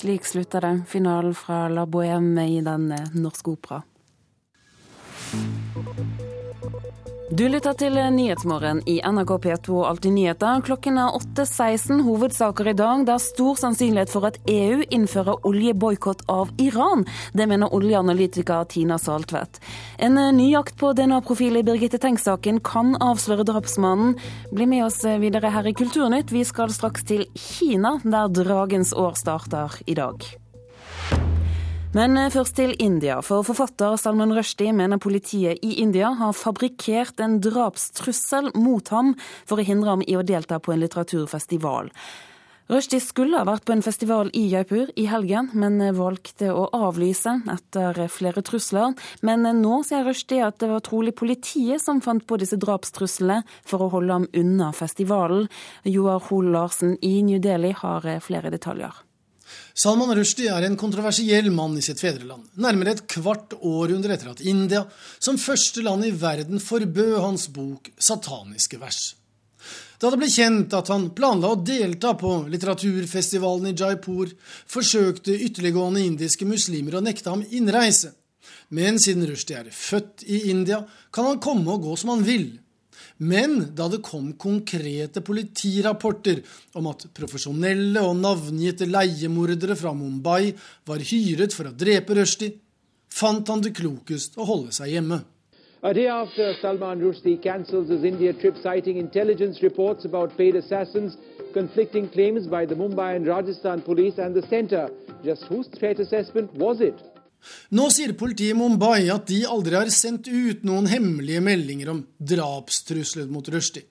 Slik 0.00 0.24
slutter 0.24 0.60
det. 0.60 0.82
Finalen 0.88 1.34
fra 1.34 1.68
La 1.68 1.86
Bohème 1.86 2.46
i 2.48 2.60
Den 2.60 2.88
norske 3.12 3.50
opera. 3.50 3.82
Du 7.40 7.46
lytter 7.48 7.72
til 7.72 7.94
Nyhetsmorgen 7.96 8.82
i 8.84 8.98
NRK 9.00 9.30
P2 9.40 9.72
og 9.72 9.86
Alltid 9.88 10.12
nyheter. 10.12 10.58
Klokken 10.60 10.98
er 11.00 11.14
8.16. 11.16 12.02
Hovedsaker 12.04 12.68
i 12.68 12.74
dag. 12.76 13.06
Det 13.08 13.14
er 13.14 13.22
stor 13.24 13.56
sannsynlighet 13.56 14.12
for 14.12 14.28
at 14.28 14.36
EU 14.44 14.82
innfører 14.92 15.40
oljeboikott 15.48 16.26
av 16.28 16.50
Iran. 16.60 17.06
Det 17.32 17.46
mener 17.48 17.72
oljeanalytiker 17.72 18.68
Tina 18.68 19.00
Saltvedt. 19.00 19.56
En 19.96 20.20
ny 20.36 20.50
jakt 20.50 20.76
på 20.76 20.92
DNA-profil 20.92 21.56
i 21.62 21.64
Birgitte 21.64 22.02
Tengs-saken 22.02 22.60
kan 22.60 22.92
avsløre 23.00 23.48
drapsmannen. 23.48 24.18
Bli 24.52 24.68
med 24.74 24.90
oss 24.90 25.00
videre 25.24 25.54
her 25.56 25.72
i 25.72 25.72
Kulturnytt. 25.80 26.36
Vi 26.36 26.44
skal 26.44 26.76
straks 26.76 27.08
til 27.08 27.24
Kina, 27.32 27.96
der 28.04 28.28
Dragens 28.28 28.92
år 28.92 29.16
starter 29.16 29.80
i 29.88 29.96
dag. 29.96 30.28
Men 31.90 32.14
eh, 32.14 32.30
først 32.30 32.54
til 32.54 32.76
India, 32.78 33.16
for 33.26 33.42
forfatter 33.42 33.96
Salman 33.98 34.30
Rushdie 34.36 34.70
mener 34.70 35.00
politiet 35.02 35.58
i 35.66 35.72
India 35.82 36.12
har 36.20 36.36
fabrikkert 36.38 37.18
en 37.18 37.40
drapstrussel 37.42 38.52
mot 38.54 38.92
ham 38.94 39.16
for 39.42 39.58
å 39.58 39.64
hindre 39.66 39.96
ham 39.96 40.04
i 40.06 40.14
å 40.14 40.22
delta 40.22 40.60
på 40.62 40.70
en 40.70 40.84
litteraturfestival. 40.84 41.90
Rushdie 42.70 43.02
skulle 43.02 43.40
ha 43.40 43.48
vært 43.48 43.66
på 43.66 43.74
en 43.74 43.82
festival 43.82 44.30
i 44.38 44.44
Jaipur 44.52 44.94
i 44.94 45.08
helgen, 45.10 45.50
men 45.58 45.82
eh, 45.82 45.90
valgte 45.98 46.54
å 46.54 46.68
avlyse 46.78 47.34
etter 47.56 48.04
flere 48.06 48.46
trusler. 48.46 48.94
Men 49.26 49.42
eh, 49.50 49.58
nå 49.58 49.82
sier 49.82 50.06
Rushdie 50.06 50.46
at 50.46 50.62
det 50.62 50.70
var 50.70 50.86
trolig 50.86 51.18
politiet 51.18 51.82
som 51.82 51.98
fant 51.98 52.22
på 52.22 52.38
disse 52.38 52.60
drapstruslene 52.62 53.42
for 53.66 53.82
å 53.82 53.90
holde 53.98 54.20
ham 54.20 54.30
unna 54.30 54.70
festivalen. 54.70 55.50
Joar 55.90 56.22
Hoel 56.30 56.54
Larsen 56.54 57.00
i 57.02 57.16
New 57.26 57.42
Delhi 57.42 57.74
har 57.82 58.12
flere 58.22 58.54
detaljer. 58.54 59.09
Salman 59.74 60.12
Rushdie 60.18 60.50
er 60.50 60.66
en 60.66 60.76
kontroversiell 60.78 61.50
mann 61.54 61.76
i 61.78 61.84
sitt 61.84 62.00
fedreland, 62.02 62.48
nærmere 62.60 62.96
et 62.96 63.06
kvart 63.10 63.54
århundre 63.60 64.16
etter 64.16 64.32
at 64.32 64.42
India 64.42 64.82
som 65.18 65.38
første 65.38 65.84
land 65.86 66.06
i 66.06 66.12
verden 66.14 66.60
forbød 66.62 67.16
hans 67.22 67.48
bok 67.54 67.90
'Sataniske 67.96 68.80
vers'. 68.82 69.14
Da 70.00 70.08
det 70.08 70.16
ble 70.16 70.30
kjent 70.32 70.72
at 70.72 70.88
han 70.88 71.10
planla 71.12 71.50
å 71.52 71.60
delta 71.60 72.14
på 72.16 72.46
litteraturfestivalen 72.48 73.68
i 73.68 73.76
Jaipur, 73.76 74.30
forsøkte 74.66 75.36
ytterliggående 75.36 76.00
indiske 76.00 76.48
muslimer 76.48 76.96
å 76.96 77.04
nekte 77.04 77.28
ham 77.28 77.44
innreise. 77.50 78.14
Men 78.70 78.98
siden 79.02 79.26
Rushdie 79.28 79.58
er 79.60 79.68
født 79.74 80.24
i 80.24 80.46
India, 80.50 80.80
kan 81.12 81.28
han 81.28 81.42
komme 81.42 81.74
og 81.74 81.84
gå 81.84 81.96
som 82.00 82.14
han 82.14 82.24
vil. 82.24 82.48
Men 83.18 83.70
da 83.76 83.88
det 83.92 84.02
kom 84.06 84.32
konkrete 84.40 85.22
politirapporter 85.24 86.42
om 86.78 86.88
at 86.90 87.06
profesjonelle 87.16 88.02
og 88.04 88.16
navngitte 88.20 88.88
leiemordere 88.88 89.76
fra 89.76 89.92
Mumbai 89.96 90.54
var 90.88 91.04
hyret 91.10 91.56
for 91.56 91.70
å 91.70 91.76
drepe 91.76 92.16
Rushdie, 92.16 92.56
fant 93.10 93.48
han 93.50 93.62
det 93.64 93.74
klokest 93.76 94.38
å 94.38 94.46
holde 94.48 94.72
seg 94.76 94.94
hjemme. 94.94 95.22
A 95.82 95.94
day 95.94 96.08
after 96.12 96.52
Salman 96.60 97.00
Rushdie 97.00 97.42
cancels 97.42 97.88
his 97.88 98.04
India 98.04 98.34
trip 98.34 98.56
citing 98.62 98.98
intelligence 98.98 99.62
reports 99.62 100.04
about 100.04 100.36
paid 100.36 100.54
assassins, 100.54 101.16
conflicting 101.54 102.08
claims 102.10 102.46
by 102.46 102.66
the 102.66 102.74
Mumbai 102.74 103.16
and 103.16 103.26
Rajasthan 103.26 103.80
police 103.80 104.18
and 104.18 104.34
the 104.34 104.46
centre. 104.48 104.90
Just 105.24 105.44
whose 105.44 105.68
threat 105.68 105.98
assessment 105.98 106.52
was 106.54 106.82
it? 106.82 107.00
Nå 107.76 107.88
sier 107.92 108.12
politiet 108.18 108.54
i 108.54 108.58
Mumbai 108.58 109.08
at 109.12 109.28
de 109.30 109.42
aldri 109.48 109.78
har 109.78 109.90
sendt 109.94 110.28
ut 110.28 110.64
noen 110.66 110.88
hemmelige 110.90 111.42
meldinger 111.44 111.92
om 111.94 112.04
drapstrusler 112.18 113.30
mot 113.32 113.48
Rushdie. 113.52 113.86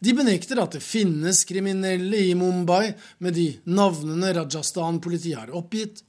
De 0.00 0.14
benekter 0.16 0.60
at 0.62 0.76
det 0.76 0.84
finnes 0.84 1.42
kriminelle 1.48 2.20
i 2.30 2.34
Mumbai 2.38 2.94
med 3.24 3.36
de 3.36 3.48
navnene 3.68 4.32
Rajasthan-politiet 4.38 5.40
har 5.42 5.52
oppgitt. 5.56 6.02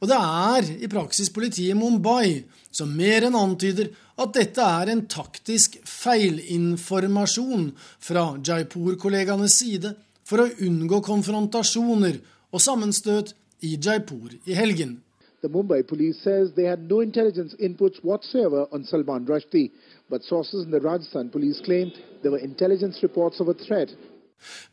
Og 0.00 0.08
det 0.10 0.16
er 0.16 0.70
i 0.84 0.88
praksis 0.92 1.32
politiet 1.32 1.74
i 1.74 1.78
Mumbai 1.78 2.42
som 2.72 2.92
mer 2.96 3.26
enn 3.26 3.36
antyder 3.36 3.90
at 4.20 4.34
dette 4.36 4.64
er 4.64 4.92
en 4.92 5.04
taktisk 5.10 5.78
feilinformasjon 5.88 7.70
fra 8.02 8.26
Jaipur-kollegaenes 8.46 9.56
side 9.62 9.94
for 10.28 10.44
å 10.44 10.50
unngå 10.66 11.00
konfrontasjoner 11.04 12.20
og 12.50 12.62
sammenstøt 12.62 13.34
i 13.66 13.76
Jaipur 13.76 14.34
i 14.44 14.56
helgen. 14.56 14.98
The 15.42 15.48
Mumbai 15.48 15.86
police 15.88 16.18
says 16.22 16.52
they 16.52 16.64
had 16.64 16.90
no 16.90 17.00
intelligence 17.00 17.54
inputs 17.58 18.04
whatsoever 18.04 18.66
on 18.72 18.84
Salman 18.84 19.24
Rushdie, 19.24 19.70
but 20.10 20.22
sources 20.22 20.64
in 20.64 20.70
the 20.70 20.80
Rajasthan 20.80 21.30
police 21.30 21.60
claim 21.60 21.92
there 22.22 22.30
were 22.30 22.38
intelligence 22.38 23.02
reports 23.02 23.40
of 23.40 23.48
a 23.48 23.54
threat. 23.54 23.88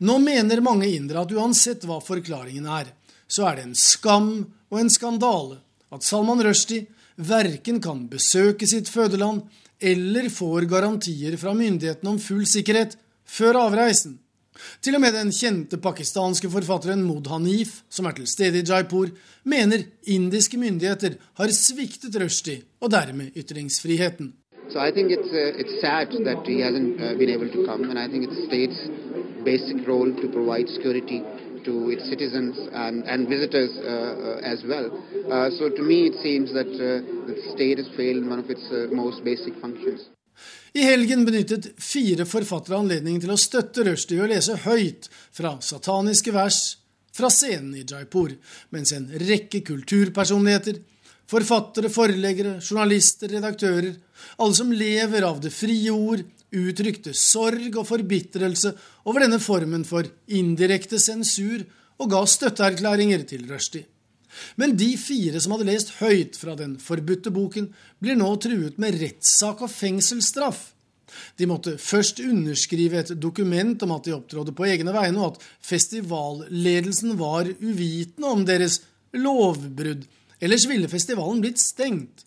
Nå 0.00 0.18
mener 0.18 0.60
mange 0.60 0.88
indere 0.88 1.24
at 1.24 1.32
uansett 1.32 1.84
hva 1.88 1.98
forklaringen 2.04 2.68
er, 2.68 2.92
så 3.28 3.48
er 3.48 3.58
det 3.58 3.64
en 3.68 3.74
skam 3.76 4.30
og 4.68 4.78
en 4.80 4.92
skandale 4.92 5.58
at 5.92 6.04
Salman 6.04 6.44
Rushdie 6.44 6.86
verken 7.16 7.80
kan 7.80 8.06
besøke 8.08 8.68
sitt 8.68 8.88
fødeland 8.92 9.42
eller 9.80 10.28
får 10.32 10.68
garantier 10.70 11.36
fra 11.40 11.54
myndighetene 11.56 12.12
om 12.12 12.20
full 12.22 12.44
sikkerhet 12.48 12.96
før 13.24 13.60
avreisen. 13.66 14.18
Til 14.82 14.94
og 14.94 15.02
med 15.02 15.14
den 15.16 15.30
kjente 15.34 15.78
pakistanske 15.82 16.50
forfatteren 16.50 17.02
Mod 17.06 17.28
Hanif, 17.30 17.82
som 17.90 18.06
er 18.06 18.16
til 18.18 18.26
stede 18.26 18.62
i 18.62 18.66
Jaipur, 18.68 19.08
mener 19.44 19.84
indiske 20.06 20.58
myndigheter 20.58 21.18
har 21.40 21.54
sviktet 21.54 22.16
Rushdie 22.22 22.62
og 22.80 22.90
dermed 22.90 23.32
ytringsfriheten. 23.36 24.34
So 24.70 24.78
I 24.80 24.90
think 24.90 25.10
it's 25.10 25.32
uh, 25.32 25.60
it's 25.60 25.80
sad 25.80 26.08
that 26.28 26.44
he 26.44 26.60
hasn't 26.60 27.00
uh, 27.00 27.16
been 27.16 27.30
able 27.30 27.48
to 27.48 27.64
come, 27.64 27.88
and 27.90 27.98
I 27.98 28.06
think 28.06 28.24
it's 28.28 28.36
the 28.36 28.46
state's 28.52 28.80
basic 29.42 29.88
role 29.88 30.12
to 30.12 30.28
provide 30.28 30.68
security 30.68 31.22
to 31.64 31.90
its 31.90 32.04
citizens 32.04 32.54
and, 32.72 33.04
and 33.04 33.28
visitors 33.28 33.72
uh, 33.78 33.88
uh 33.88 34.52
as 34.52 34.62
well. 34.68 34.86
Uh, 35.32 35.48
so 35.58 35.70
to 35.70 35.82
me, 35.82 36.06
it 36.10 36.16
seems 36.22 36.52
that 36.52 36.68
uh, 36.68 37.00
the 37.28 37.36
state 37.54 37.78
has 37.78 37.88
failed 37.96 38.22
in 38.24 38.28
one 38.28 38.38
of 38.38 38.50
its 38.50 38.64
most 38.92 39.24
basic 39.24 39.54
functions. 39.64 40.00
I 40.78 40.84
helgen 40.84 41.24
benyttet 41.26 41.70
fire 41.82 42.26
forfattere 42.28 42.78
anledningen 42.78 43.22
til 43.24 43.32
å 43.32 43.40
støtte 43.40 43.86
Rushdie 43.86 44.20
og 44.22 44.30
lese 44.32 44.58
høyt 44.66 45.08
fra 45.34 45.56
sataniske 45.64 46.34
vers 46.34 46.60
fra 47.14 47.30
scenen 47.32 47.74
i 47.74 47.86
Jaipur, 47.88 48.30
mens 48.70 48.92
en 48.94 49.08
rekke 49.18 49.64
kulturpersonligheter, 49.66 50.78
Forfattere, 51.28 51.90
forleggere, 51.92 52.54
journalister, 52.64 53.28
redaktører. 53.28 53.92
Alle 54.40 54.56
som 54.56 54.70
lever 54.72 55.26
av 55.28 55.42
det 55.44 55.52
frie 55.52 55.92
ord, 55.92 56.22
uttrykte 56.48 57.12
sorg 57.12 57.74
og 57.76 57.84
forbitrelse 57.84 58.72
over 59.04 59.26
denne 59.26 59.40
formen 59.42 59.84
for 59.84 60.08
indirekte 60.32 60.96
sensur 61.02 61.66
og 62.00 62.08
ga 62.14 62.22
støtteerklæringer 62.24 63.26
til 63.28 63.44
Rushdie. 63.50 63.84
Men 64.60 64.76
de 64.76 64.90
fire 65.00 65.40
som 65.40 65.54
hadde 65.54 65.68
lest 65.70 65.94
høyt 65.98 66.36
fra 66.38 66.56
den 66.58 66.76
forbudte 66.82 67.32
boken, 67.34 67.70
blir 68.02 68.18
nå 68.18 68.28
truet 68.42 68.78
med 68.80 68.98
rettssak 69.00 69.62
og 69.64 69.72
fengselsstraff. 69.72 70.72
De 71.40 71.48
måtte 71.48 71.78
først 71.80 72.20
underskrive 72.20 73.00
et 73.00 73.14
dokument 73.16 73.82
om 73.86 73.94
at 73.96 74.04
de 74.06 74.14
opptrådde 74.16 74.54
på 74.56 74.66
egne 74.68 74.92
vegne, 74.94 75.22
og 75.22 75.36
at 75.38 75.46
festivalledelsen 75.64 77.16
var 77.18 77.48
uvitende 77.48 78.32
om 78.32 78.44
deres 78.48 78.82
lovbrudd. 79.16 80.04
Ellers 80.38 80.66
ville 80.70 80.90
festivalen 80.90 81.40
blitt 81.42 81.62
stengt. 81.62 82.26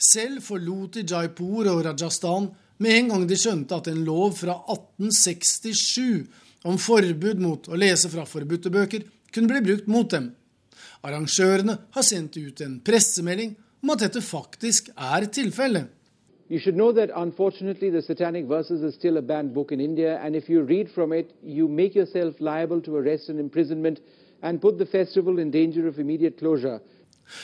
Selv 0.00 0.40
forlot 0.44 0.96
de 0.96 1.04
Jaipur 1.04 1.68
og 1.68 1.84
Rajasthan 1.84 2.48
med 2.82 2.96
en 2.96 3.12
gang 3.12 3.28
de 3.28 3.38
skjønte 3.38 3.76
at 3.76 3.90
en 3.92 4.02
lov 4.04 4.34
fra 4.40 4.56
1867 4.72 6.26
om 6.66 6.80
forbud 6.80 7.40
mot 7.40 7.68
å 7.68 7.78
lese 7.78 8.10
fra 8.12 8.24
forbudte 8.28 8.72
bøker 8.72 9.04
kunne 9.32 9.52
bli 9.52 9.62
brukt 9.68 9.88
mot 9.92 10.08
dem. 10.10 10.32
Arrangørene 11.02 11.76
har 11.94 12.02
sendt 12.02 12.36
ut 12.36 12.60
en 12.64 12.80
pressemelding 12.80 13.56
om 13.82 13.92
at 13.94 14.06
dette 14.06 14.22
faktisk 14.24 14.90
er 14.96 15.26
tilfellet. 15.32 15.92
You 16.48 16.60
should 16.60 16.76
know 16.76 16.92
that 16.92 17.10
unfortunately 17.10 17.90
the 17.90 18.02
Satanic 18.02 18.46
Verses 18.46 18.80
is 18.82 18.94
still 18.94 19.16
a 19.18 19.22
banned 19.22 19.52
book 19.52 19.72
in 19.72 19.80
India, 19.80 20.20
and 20.22 20.36
if 20.36 20.48
you 20.48 20.62
read 20.62 20.88
from 20.94 21.12
it, 21.12 21.34
you 21.42 21.66
make 21.68 21.96
yourself 21.96 22.36
liable 22.40 22.80
to 22.82 22.96
arrest 22.96 23.28
and 23.28 23.40
imprisonment 23.40 23.98
and 24.42 24.60
put 24.60 24.78
the 24.78 24.86
festival 24.86 25.40
in 25.40 25.50
danger 25.50 25.88
of 25.88 25.98
immediate 25.98 26.38
closure. 26.38 26.78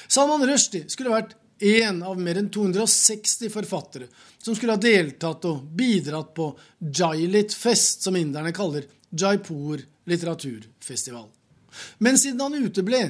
Salman 0.08 0.46
Rushdie 0.46 0.86
skulle 0.86 1.10
vært 1.10 1.34
én 1.62 1.98
av 2.06 2.18
mer 2.18 2.38
enn 2.38 2.50
260 2.50 3.50
forfattere 3.50 4.06
som 4.42 4.54
skulle 4.54 4.76
ha 4.76 4.82
deltatt 4.82 5.46
og 5.50 5.64
bidratt 5.78 6.32
på 6.34 6.52
Jailit-fest, 6.78 8.06
som 8.06 8.16
inderne 8.18 8.54
kaller 8.54 8.86
Jaipur 9.10 9.82
litteraturfestival. 10.06 11.26
Men 11.98 12.18
siden 12.18 12.40
han 12.42 12.54
uteble, 12.54 13.02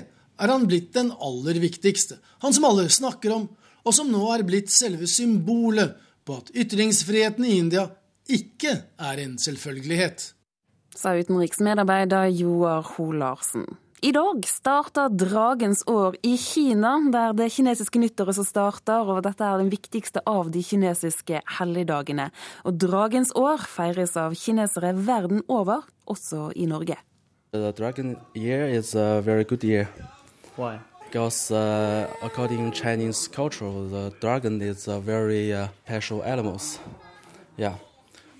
er 0.42 0.50
han 0.50 0.66
blitt 0.66 0.92
den 0.96 1.12
aller 1.22 1.60
viktigste. 1.62 2.18
Han 2.42 2.54
som 2.54 2.66
alle 2.66 2.88
snakker 2.90 3.34
om, 3.36 3.48
og 3.82 3.94
som 3.94 4.10
nå 4.10 4.22
er 4.34 4.44
blitt 4.46 4.70
selve 4.74 5.08
symbolet 5.10 5.94
på 6.26 6.38
at 6.38 6.52
ytringsfriheten 6.54 7.46
i 7.46 7.58
India 7.58 7.88
ikke 8.30 8.76
er 8.98 9.22
en 9.22 9.38
selvfølgelighet. 9.42 10.32
Sa 10.94 11.14
utenriksmedarbeider 11.16 12.28
Joar 12.36 12.84
Ho 12.94 13.10
Larsen. 13.16 13.66
I 14.02 14.10
dag 14.10 14.42
starter 14.50 15.12
Dragens 15.14 15.84
år 15.86 16.16
i 16.26 16.34
Kina, 16.36 16.96
der 17.14 17.36
det 17.38 17.52
kinesiske 17.54 18.00
nyttåret 18.02 18.34
som 18.34 18.46
starter, 18.46 19.06
og 19.06 19.22
dette 19.22 19.46
er 19.46 19.62
den 19.62 19.70
viktigste 19.70 20.24
av 20.26 20.50
de 20.50 20.58
kinesiske 20.66 21.38
helligdagene. 21.58 22.26
Og 22.66 22.80
Dragens 22.82 23.30
år 23.38 23.62
feires 23.62 24.16
av 24.18 24.34
kinesere 24.34 24.90
verden 25.06 25.44
over, 25.46 25.86
også 26.10 26.50
i 26.58 26.66
Norge. 26.66 26.98
The 27.54 27.70
Dragon 27.78 28.16
Year 28.34 28.66
is 28.66 28.96
a 28.96 29.20
very 29.20 29.44
good 29.44 29.62
year. 29.62 29.86
Why? 30.56 30.80
Because 31.04 31.50
uh, 31.50 32.08
according 32.22 32.72
Chinese 32.72 33.28
culture, 33.28 33.70
the 33.88 34.12
dragon 34.20 34.62
is 34.62 34.88
a 34.88 34.98
very 34.98 35.52
uh, 35.52 35.68
special 35.84 36.22
animal. 36.24 36.60
Yeah. 37.56 37.74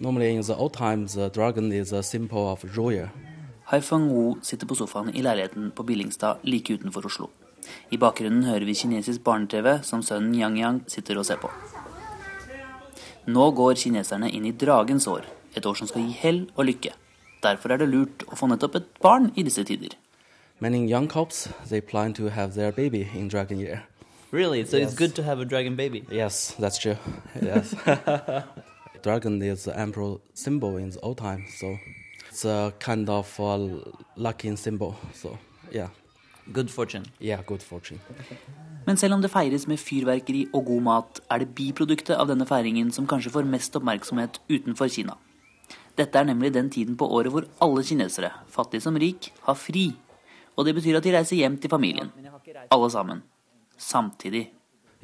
Normally 0.00 0.35
in 0.35 0.40
the 0.40 0.57
old 0.57 0.73
times, 0.73 1.14
the 1.14 1.28
dragon 1.28 1.71
is 1.73 1.92
a 1.92 2.02
symbol 2.02 2.52
of 2.52 2.64
royal. 2.76 3.09
Haifang 3.71 4.09
Wu 4.09 4.37
sitter 4.42 4.66
på 4.66 4.75
sofaen 4.75 5.14
i 5.14 5.23
leiligheten 5.23 5.71
på 5.71 5.83
Billingstad 5.83 6.38
like 6.42 6.75
utenfor 6.75 7.07
Oslo. 7.07 7.31
I 7.90 7.97
bakgrunnen 7.97 8.45
hører 8.45 8.66
vi 8.66 8.75
kinesisk 8.75 9.23
barne-TV 9.25 9.83
som 9.83 10.02
sønnen 10.02 10.35
Yang 10.35 10.59
Yang 10.59 10.81
sitter 10.88 11.19
og 11.19 11.26
ser 11.26 11.38
på. 11.40 11.50
Nå 13.26 13.50
går 13.57 13.78
kineserne 13.78 14.31
inn 14.31 14.49
i 14.49 14.52
dragens 14.52 15.07
år, 15.07 15.28
et 15.54 15.66
år 15.66 15.78
som 15.78 15.88
skal 15.88 16.02
gi 16.02 16.19
hell 16.25 16.40
og 16.57 16.66
lykke. 16.66 16.92
Derfor 17.42 17.73
er 17.73 17.78
det 17.78 17.92
lurt 17.92 18.26
å 18.26 18.37
få 18.37 18.50
nettopp 18.50 18.81
et 18.81 18.90
barn 19.00 19.31
i 19.37 19.47
disse 19.47 19.62
tider. 19.64 19.95
Many 20.62 20.87
young 20.87 21.09
couples 21.09 21.49
they 21.71 21.81
plan 21.81 22.12
to 22.14 22.26
have 22.31 22.54
their 22.54 22.71
baby 22.71 23.09
in 23.14 23.26
Dragon 23.28 23.59
Year. 23.59 23.83
Really? 24.31 24.64
So 24.64 24.76
Yes. 24.76 24.90
it's 24.90 24.99
good 24.99 25.14
to 25.16 25.23
have 25.23 25.40
a 25.40 25.45
dragon 25.45 25.75
baby? 25.76 26.04
Yes, 26.11 26.54
that's 26.61 26.78
true. 26.78 26.97
Yes. 27.42 27.75
dragon 29.02 29.42
is 29.42 29.64
the 29.64 29.76
emperor 29.76 30.19
symbol 30.35 30.76
in 30.76 30.90
the 30.90 31.00
old 31.00 31.19
time, 31.19 31.47
so 31.59 31.78
it's 32.28 32.45
a 32.45 32.73
kind 32.78 33.11
of 33.11 33.40
a 33.40 33.57
lucky 34.16 34.55
symbol. 34.57 34.94
So 35.14 35.37
yeah. 35.72 35.88
Good 36.53 36.70
fortune. 36.70 37.07
Yeah, 37.20 37.42
good 37.46 37.62
fortune. 37.62 37.98
Men 38.87 38.96
selv 38.96 39.14
om 39.14 39.22
det 39.22 39.31
feires 39.31 39.66
med 39.66 39.79
fyrverkeri 39.79 40.46
og 40.55 40.64
god 40.66 40.83
mat, 40.83 41.20
er 41.31 41.38
det 41.38 41.55
biproduktet 41.55 42.16
av 42.16 42.29
denne 42.31 42.46
feiringen 42.46 42.92
som 42.92 43.07
kanskje 43.07 43.31
får 43.35 43.44
mest 43.51 43.77
oppmerksomhet 43.79 44.40
utenfor 44.51 44.88
Kina. 44.88 45.18
Dette 45.98 46.18
er 46.18 46.25
nemlig 46.25 46.55
den 46.55 46.70
tiden 46.70 46.96
på 46.96 47.07
året 47.07 47.31
hvor 47.35 47.46
alle 47.61 47.83
kinesere, 47.85 48.31
fattig 48.51 48.83
som 48.83 48.94
rik, 48.98 49.33
har 49.42 49.55
fri. 49.59 49.92
Og 50.57 50.67
det 50.67 50.75
betyr 50.75 50.97
at 50.97 51.05
de 51.05 51.17
reiser 51.17 51.37
hjem 51.37 51.59
til 51.59 51.71
familien. 51.71 52.11
Alle 52.71 52.91
sammen. 52.91 53.23
Samtidig. 53.79 54.53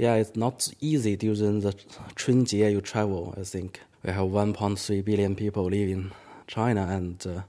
Yeah, 0.01 0.21
it's 0.21 0.37
not 0.37 0.69
easy 0.81 1.17
during 1.17 1.61
the 1.61 1.73
Chunjie 2.17 2.71
you 2.71 2.81
travel. 2.81 3.35
I 3.37 3.45
think 3.45 3.81
we 4.05 4.13
have 4.13 4.31
1.3 4.31 5.03
billion 5.03 5.35
people 5.35 5.69
live 5.69 5.91
in 5.91 6.13
China, 6.47 6.83
and 6.83 7.27
uh, 7.27 7.41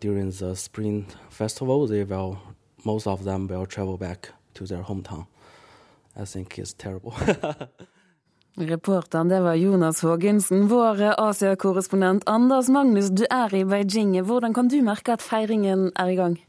during 0.00 0.32
the 0.32 0.56
Spring 0.56 1.06
Festival, 1.30 1.86
they 1.86 2.04
will 2.04 2.38
most 2.84 3.06
of 3.06 3.24
them 3.24 3.46
will 3.46 3.66
travel 3.66 3.96
back 3.96 4.30
to 4.54 4.66
their 4.66 4.82
hometown. 4.82 5.26
I 6.16 6.24
think 6.24 6.58
it's 6.58 6.72
terrible. 6.72 7.12
Reporteren 8.56 9.28
det 9.28 9.40
var 9.40 9.54
Jonas 9.54 10.00
Hågensen. 10.00 10.68
Vår 10.68 11.02
Asia-korrespondent 11.20 12.22
Anders 12.26 12.68
Magnus, 12.68 13.08
du 13.08 13.24
er 13.30 13.54
i 13.54 13.64
Beijing. 13.64 14.20
Hvordan 14.22 14.54
kan 14.54 14.68
du 14.68 14.82
merke 14.82 15.12
at 15.12 15.22
feiringen 15.22 15.92
er 15.96 16.06
i 16.06 16.16
gang? 16.16 16.40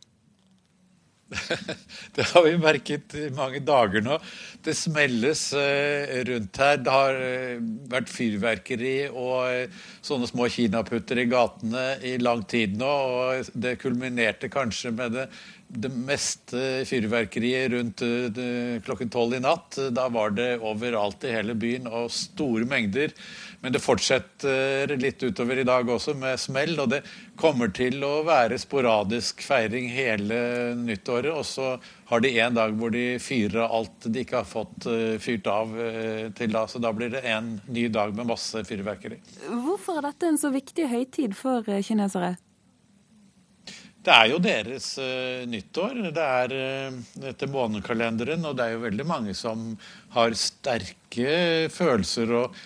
Det 2.15 2.25
har 2.33 2.43
vi 2.43 2.57
merket 2.59 3.15
i 3.15 3.29
mange 3.35 3.61
dager 3.63 4.03
nå. 4.03 4.17
Det 4.63 4.73
smelles 4.77 5.43
eh, 5.57 6.17
rundt 6.27 6.59
her. 6.61 6.81
Det 6.83 6.95
har 6.95 7.19
eh, 7.23 7.63
vært 7.91 8.11
fyrverkeri 8.11 8.95
og 9.09 9.37
eh, 9.47 9.81
sånne 10.03 10.29
små 10.29 10.49
kinaputter 10.51 11.21
i 11.23 11.27
gatene 11.31 11.85
i 12.07 12.17
lang 12.21 12.43
tid 12.51 12.75
nå. 12.79 12.91
Og 12.91 13.51
det 13.53 13.77
kulminerte 13.81 14.51
kanskje 14.51 14.93
med 14.97 15.17
det, 15.17 15.27
det 15.73 15.89
meste 15.89 16.83
fyrverkeriet 16.87 17.71
rundt 17.71 18.01
eh, 18.03 18.81
klokken 18.83 19.09
tolv 19.09 19.37
i 19.37 19.39
natt. 19.39 19.77
Da 19.95 20.07
var 20.11 20.33
det 20.35 20.57
overalt 20.59 21.23
i 21.23 21.31
hele 21.31 21.55
byen 21.55 21.87
og 21.87 22.11
store 22.11 22.67
mengder. 22.67 23.13
Men 23.61 23.75
det 23.75 23.83
fortsetter 23.83 24.91
litt 24.97 25.21
utover 25.23 25.61
i 25.61 25.65
dag 25.67 25.89
også 25.89 26.15
med 26.17 26.39
smell, 26.41 26.73
og 26.81 26.89
det 26.95 27.03
kommer 27.39 27.69
til 27.73 28.01
å 28.03 28.23
være 28.25 28.57
sporadisk 28.59 29.43
feiring 29.45 29.87
hele 29.93 30.73
nyttåret. 30.81 31.31
Og 31.31 31.45
så 31.45 31.75
har 32.11 32.25
de 32.25 32.33
en 32.41 32.57
dag 32.57 32.75
hvor 32.75 32.91
de 32.91 33.05
fyrer 33.21 33.61
av 33.63 33.79
alt 33.79 34.09
de 34.11 34.25
ikke 34.25 34.41
har 34.41 34.49
fått 34.49 34.89
eh, 34.91 35.15
fyrt 35.21 35.47
av 35.47 35.75
eh, 35.79 36.27
til 36.35 36.51
da. 36.51 36.67
Så 36.67 36.83
da 36.83 36.91
blir 36.95 37.13
det 37.13 37.23
en 37.31 37.55
ny 37.71 37.87
dag 37.93 38.15
med 38.17 38.33
masse 38.33 38.65
fyrverkeri. 38.67 39.21
Hvorfor 39.47 40.01
er 40.01 40.09
dette 40.09 40.33
en 40.33 40.41
så 40.41 40.51
viktig 40.51 40.89
høytid 40.91 41.37
for 41.37 41.69
kinesere? 41.85 42.35
Det 44.01 44.13
er 44.13 44.31
jo 44.31 44.39
deres 44.41 44.95
uh, 44.97 45.43
nyttår. 45.49 45.99
Det 46.09 46.25
er 46.25 46.53
uh, 46.57 46.99
etter 47.29 47.49
månekalenderen, 47.51 48.45
og 48.49 48.57
det 48.57 48.65
er 48.65 48.75
jo 48.75 48.85
veldig 48.87 49.05
mange 49.05 49.35
som 49.37 49.75
har 50.15 50.33
sterke 50.37 51.67
følelser 51.69 52.33
og, 52.39 52.57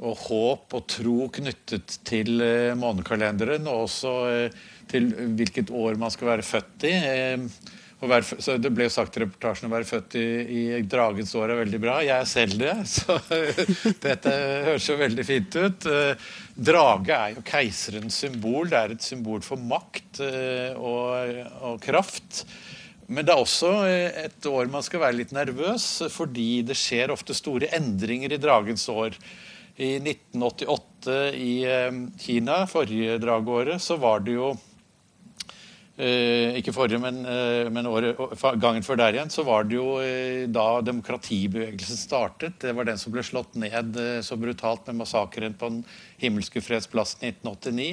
og 0.00 0.22
håp 0.24 0.78
og 0.78 0.86
tro 0.88 1.28
knyttet 1.34 1.98
til 2.08 2.40
uh, 2.40 2.72
månekalenderen, 2.78 3.68
og 3.68 3.84
også 3.84 4.14
eh, 4.32 4.58
til 4.88 5.10
hvilket 5.36 5.68
år 5.74 5.98
man 6.00 6.12
skal 6.14 6.32
være 6.32 6.46
født 6.46 6.88
i. 6.88 6.94
Eh, 6.96 7.36
å 7.44 7.87
så 7.98 8.54
det 8.62 8.70
ble 8.70 8.86
jo 8.86 8.92
sagt 8.94 9.16
i 9.18 9.24
reportasjen 9.24 9.66
å 9.66 9.72
være 9.72 9.86
født 9.88 10.14
i, 10.20 10.26
i 10.54 10.82
dragens 10.86 11.32
år 11.34 11.50
er 11.50 11.60
veldig 11.64 11.80
bra. 11.82 11.96
Jeg 12.06 12.14
er 12.14 12.28
selv 12.30 12.60
det, 12.60 12.74
så 12.94 13.16
dette 14.04 14.34
høres 14.68 14.86
jo 14.86 14.98
veldig 15.00 15.24
fint 15.26 15.58
ut. 15.58 15.88
Eh, 15.90 16.28
Drage 16.54 17.16
er 17.16 17.34
jo 17.34 17.42
keiserens 17.46 18.20
symbol. 18.22 18.70
Det 18.70 18.78
er 18.78 18.94
et 18.94 19.02
symbol 19.02 19.42
for 19.42 19.58
makt 19.58 20.22
eh, 20.22 20.78
og, 20.78 21.42
og 21.72 21.82
kraft. 21.82 22.44
Men 23.10 23.26
det 23.26 23.34
er 23.34 23.42
også 23.42 23.74
eh, 23.88 24.22
et 24.28 24.46
år 24.46 24.70
man 24.70 24.86
skal 24.86 25.02
være 25.02 25.18
litt 25.18 25.34
nervøs, 25.34 25.90
fordi 26.14 26.62
det 26.70 26.78
skjer 26.78 27.10
ofte 27.10 27.34
store 27.34 27.72
endringer 27.80 28.36
i 28.36 28.38
dragens 28.38 28.86
år. 28.94 29.18
I 29.78 29.96
1988 29.98 31.18
i 31.34 31.52
Kina, 32.22 32.62
forrige 32.70 33.18
dragåret, 33.22 33.82
så 33.82 33.98
var 33.98 34.22
det 34.26 34.38
jo 34.38 34.54
ikke 35.98 36.70
forrige, 36.74 37.00
men, 37.02 37.24
eh, 37.26 37.68
men 37.74 37.86
året, 37.90 38.18
gangen 38.62 38.84
før 38.86 39.00
der 39.00 39.16
igjen, 39.16 39.32
så 39.34 39.42
var 39.42 39.64
det 39.66 39.74
jo 39.74 39.96
eh, 39.98 40.46
da 40.46 40.80
demokratibevegelsen 40.86 41.98
startet. 41.98 42.60
Det 42.62 42.74
var 42.76 42.86
den 42.86 43.00
som 43.02 43.10
ble 43.14 43.24
slått 43.26 43.58
ned 43.58 43.98
eh, 43.98 44.20
så 44.22 44.38
brutalt 44.38 44.86
med 44.86 45.00
massakren 45.00 45.56
på 45.58 45.72
Den 45.72 45.80
himmelske 46.22 46.62
fredsplassen 46.62 47.26
i 47.26 47.32
1989. 47.32 47.88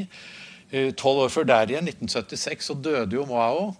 Eh, 0.70 0.92
Tolv 0.94 1.26
år 1.26 1.34
før 1.34 1.50
der 1.50 1.74
igjen, 1.74 1.90
1976, 1.90 2.70
så 2.70 2.78
døde 2.78 3.18
jo 3.18 3.26
Mao. 3.26 3.74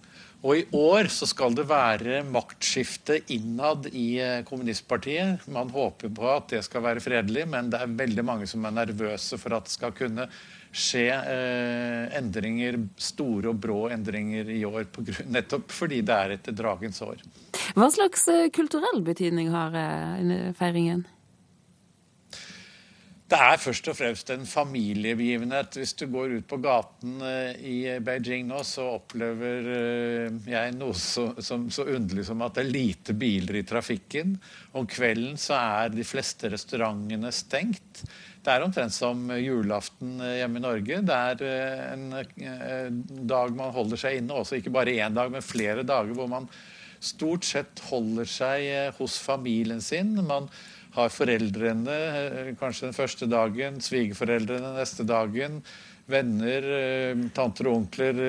Og 0.46 0.60
i 0.60 0.66
år 0.78 1.08
så 1.14 1.26
skal 1.30 1.54
det 1.58 1.68
være 1.70 2.20
maktskifte 2.26 3.20
innad 3.34 3.88
i 3.94 4.20
eh, 4.22 4.42
kommunistpartiet. 4.46 5.46
Man 5.54 5.70
håper 5.74 6.10
på 6.14 6.28
at 6.34 6.52
det 6.54 6.66
skal 6.66 6.86
være 6.86 7.02
fredelig, 7.02 7.48
men 7.50 7.70
det 7.74 7.82
er 7.82 7.98
veldig 8.02 8.26
mange 8.26 8.50
som 8.50 8.66
er 8.66 8.74
nervøse 8.74 9.38
for 9.42 9.58
at 9.58 9.70
det 9.70 9.74
skal 9.78 9.94
kunne 9.98 10.28
skje 10.76 11.08
eh, 11.08 12.18
endringer, 12.20 12.78
store 13.00 13.54
og 13.54 13.60
brå 13.64 13.80
endringer 13.96 14.50
i 14.52 14.62
år, 14.68 14.90
på 14.92 15.06
grunn, 15.08 15.32
nettopp 15.32 15.72
fordi 15.72 16.02
det 16.06 16.16
er 16.16 16.36
etter 16.36 16.56
dragens 16.58 17.00
år. 17.06 17.24
Hva 17.76 17.88
slags 17.94 18.28
eh, 18.32 18.50
kulturell 18.54 19.00
betydning 19.06 19.54
har 19.56 19.76
eh, 19.80 20.52
feiringen? 20.60 21.06
Det 23.26 23.38
er 23.42 23.58
først 23.58 23.88
og 23.90 23.96
fremst 23.98 24.30
en 24.30 24.44
familiebegivenhet. 24.46 25.80
Hvis 25.80 25.96
du 25.98 26.04
går 26.14 26.36
ut 26.38 26.46
på 26.50 26.60
gaten 26.62 27.16
eh, 27.26 27.56
i 27.58 27.78
Beijing 28.06 28.46
nå, 28.52 28.60
så 28.62 28.86
opplever 29.00 29.72
jeg 30.46 30.76
noe 30.78 30.94
så, 30.94 31.32
som, 31.42 31.66
så 31.74 31.88
underlig 31.90 32.28
som 32.28 32.44
at 32.46 32.60
det 32.60 32.68
er 32.68 32.76
lite 32.76 33.18
biler 33.18 33.58
i 33.64 33.66
trafikken. 33.66 34.36
Om 34.78 34.86
kvelden 34.86 35.42
så 35.42 35.58
er 35.58 35.96
de 35.96 36.06
fleste 36.06 36.54
restaurantene 36.54 37.34
stengt. 37.34 38.06
Det 38.46 38.54
er 38.54 38.62
omtrent 38.62 38.94
som 38.94 39.26
julaften 39.42 40.20
hjemme 40.22 40.60
i 40.62 40.64
Norge. 40.68 41.02
Det 41.02 41.18
er 41.18 41.44
eh, 41.50 41.84
en 41.96 42.06
eh, 42.22 42.90
dag 43.26 43.58
man 43.58 43.74
holder 43.74 43.98
seg 43.98 44.20
inne, 44.20 44.38
også 44.38 44.60
ikke 44.60 44.74
bare 44.76 44.94
én 45.02 45.18
dag, 45.18 45.34
men 45.34 45.42
flere 45.42 45.82
dager 45.82 46.14
hvor 46.14 46.30
man 46.30 46.46
stort 47.02 47.46
sett 47.48 47.82
holder 47.90 48.30
seg 48.30 48.68
eh, 48.70 48.92
hos 49.00 49.18
familien 49.22 49.82
sin. 49.82 50.14
Man 50.30 50.52
har 50.96 51.12
foreldrene 51.14 51.98
kanskje 52.60 52.90
den 52.90 52.98
første 52.98 53.28
dagen, 53.30 53.82
svigerforeldrene 53.84 54.74
neste 54.78 55.06
dagen, 55.08 55.62
venner, 56.10 56.66
tanter 57.36 57.70
og 57.70 57.80
onkler 57.82 58.20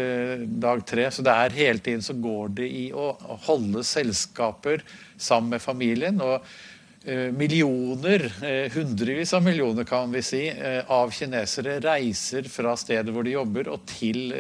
dag 0.48 0.80
tre. 0.88 1.10
Så 1.12 1.24
det 1.26 1.34
er 1.34 1.58
hele 1.58 1.82
tiden 1.84 2.04
så 2.04 2.16
går 2.16 2.54
det 2.60 2.70
i 2.72 2.86
å 2.96 3.10
holde 3.48 3.84
selskaper 3.84 4.84
sammen 5.16 5.56
med 5.56 5.64
familien. 5.64 6.22
og 6.24 6.40
Eh, 6.40 6.75
millioner, 7.06 8.24
eh, 8.44 8.72
hundrevis 8.72 9.32
av 9.34 9.44
millioner 9.44 9.84
kan 9.84 10.12
vi 10.12 10.22
si, 10.22 10.48
eh, 10.48 10.90
av 10.90 11.10
kinesere 11.10 11.80
reiser 11.80 12.48
fra 12.50 12.76
stedet 12.76 13.14
hvor 13.14 13.24
de 13.24 13.36
jobber 13.36 13.68
og 13.70 13.86
til 13.86 14.34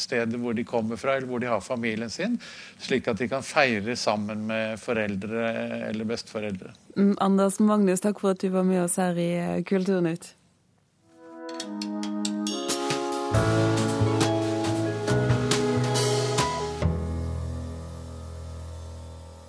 stedet 0.00 0.40
hvor 0.40 0.56
de 0.56 0.64
kommer 0.64 0.98
fra 0.98 1.16
eller 1.16 1.30
hvor 1.30 1.40
de 1.40 1.46
har 1.46 1.60
familien 1.60 2.10
sin, 2.10 2.38
slik 2.82 3.08
at 3.08 3.18
de 3.18 3.28
kan 3.30 3.42
feire 3.46 3.96
sammen 3.96 4.46
med 4.50 4.80
foreldre 4.82 5.46
eller 5.90 6.04
besteforeldre. 6.04 6.74
Mm, 6.96 7.14
Anders 7.20 7.60
Magnus, 7.60 8.02
takk 8.02 8.20
for 8.20 8.34
at 8.34 8.42
du 8.42 8.50
var 8.50 8.66
med 8.66 8.82
oss 8.84 8.98
her 8.98 9.14
i 9.14 9.62
Kulturnytt. 9.62 10.34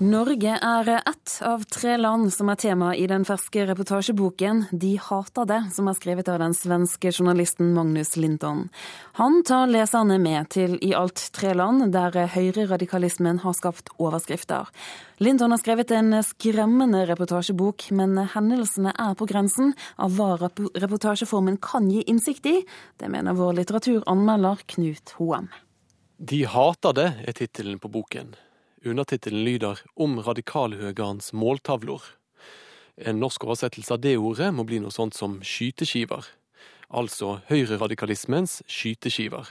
Norge 0.01 0.55
er 0.57 0.87
ett 0.89 1.41
av 1.45 1.61
tre 1.69 1.91
land 1.97 2.31
som 2.33 2.49
er 2.49 2.57
tema 2.57 2.87
i 2.97 3.03
den 3.05 3.21
ferske 3.21 3.67
reportasjeboken 3.69 4.63
De 4.71 4.95
hater 4.97 5.45
det, 5.45 5.59
som 5.75 5.91
er 5.91 5.99
skrevet 5.99 6.31
av 6.33 6.39
den 6.41 6.55
svenske 6.57 7.11
journalisten 7.13 7.69
Magnus 7.75 8.15
Linton. 8.17 8.63
Han 9.21 9.43
tar 9.45 9.69
leserne 9.69 10.17
med 10.17 10.49
til 10.57 10.73
i 10.81 10.95
alt 10.97 11.27
tre 11.37 11.53
land 11.53 11.91
der 11.93 12.17
høyreradikalismen 12.33 13.43
har 13.45 13.53
skapt 13.53 13.93
overskrifter. 14.01 14.73
Linton 15.21 15.53
har 15.53 15.61
skrevet 15.61 15.93
en 15.93 16.17
skremmende 16.25 17.05
reportasjebok, 17.13 17.91
men 17.93 18.17
hendelsene 18.33 18.97
er 18.97 19.13
på 19.13 19.29
grensen 19.29 19.75
av 20.01 20.17
hva 20.17 20.33
reportasjeformen 20.41 21.61
kan 21.61 21.93
gi 21.93 22.01
innsikt 22.09 22.49
i. 22.49 22.63
Det 22.97 23.05
mener 23.05 23.37
vår 23.37 23.59
litteraturanmelder 23.61 24.65
Knut 24.65 25.19
Hoem. 25.21 25.53
De 26.17 26.47
hater 26.49 26.97
det, 26.97 27.11
er 27.21 27.37
tittelen 27.37 27.77
på 27.77 27.99
boken. 28.01 28.33
Undertittelen 28.85 29.43
lyder 29.45 29.79
Om 29.95 30.19
radikalhøgerens 30.25 31.33
måltavlor. 31.37 32.01
En 32.97 33.19
norsk 33.21 33.43
oversettelse 33.45 33.93
av 33.93 34.01
det 34.01 34.15
ordet 34.17 34.49
må 34.53 34.65
bli 34.65 34.79
noe 34.81 34.93
sånt 34.93 35.13
som 35.13 35.35
skyteskiver. 35.45 36.25
Altså 36.89 37.39
høyreradikalismens 37.49 38.63
skyteskiver. 38.65 39.45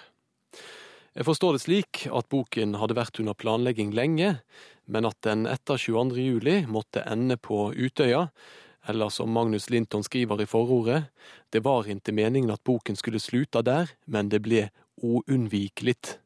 Jeg 1.14 1.26
forstår 1.26 1.54
det 1.54 1.62
slik 1.62 2.00
at 2.10 2.28
boken 2.30 2.74
hadde 2.78 2.96
vært 2.98 3.20
under 3.22 3.38
planlegging 3.38 3.94
lenge, 3.94 4.36
men 4.90 5.06
at 5.06 5.18
den 5.26 5.46
etter 5.50 5.78
22. 5.78 6.18
juli 6.18 6.56
måtte 6.66 7.02
ende 7.06 7.38
på 7.38 7.70
Utøya, 7.70 8.28
eller 8.90 9.14
som 9.14 9.30
Magnus 9.30 9.70
Linton 9.70 10.02
skriver 10.06 10.42
i 10.42 10.48
forordet, 10.50 11.04
det 11.54 11.62
var 11.62 11.86
ikke 11.86 12.14
meningen 12.16 12.50
at 12.50 12.64
boken 12.66 12.98
skulle 12.98 13.22
sluta 13.22 13.62
der, 13.62 13.94
men 14.06 14.30
det 14.30 14.42
ble 14.42 14.68
uunnvikelig. 15.02 16.18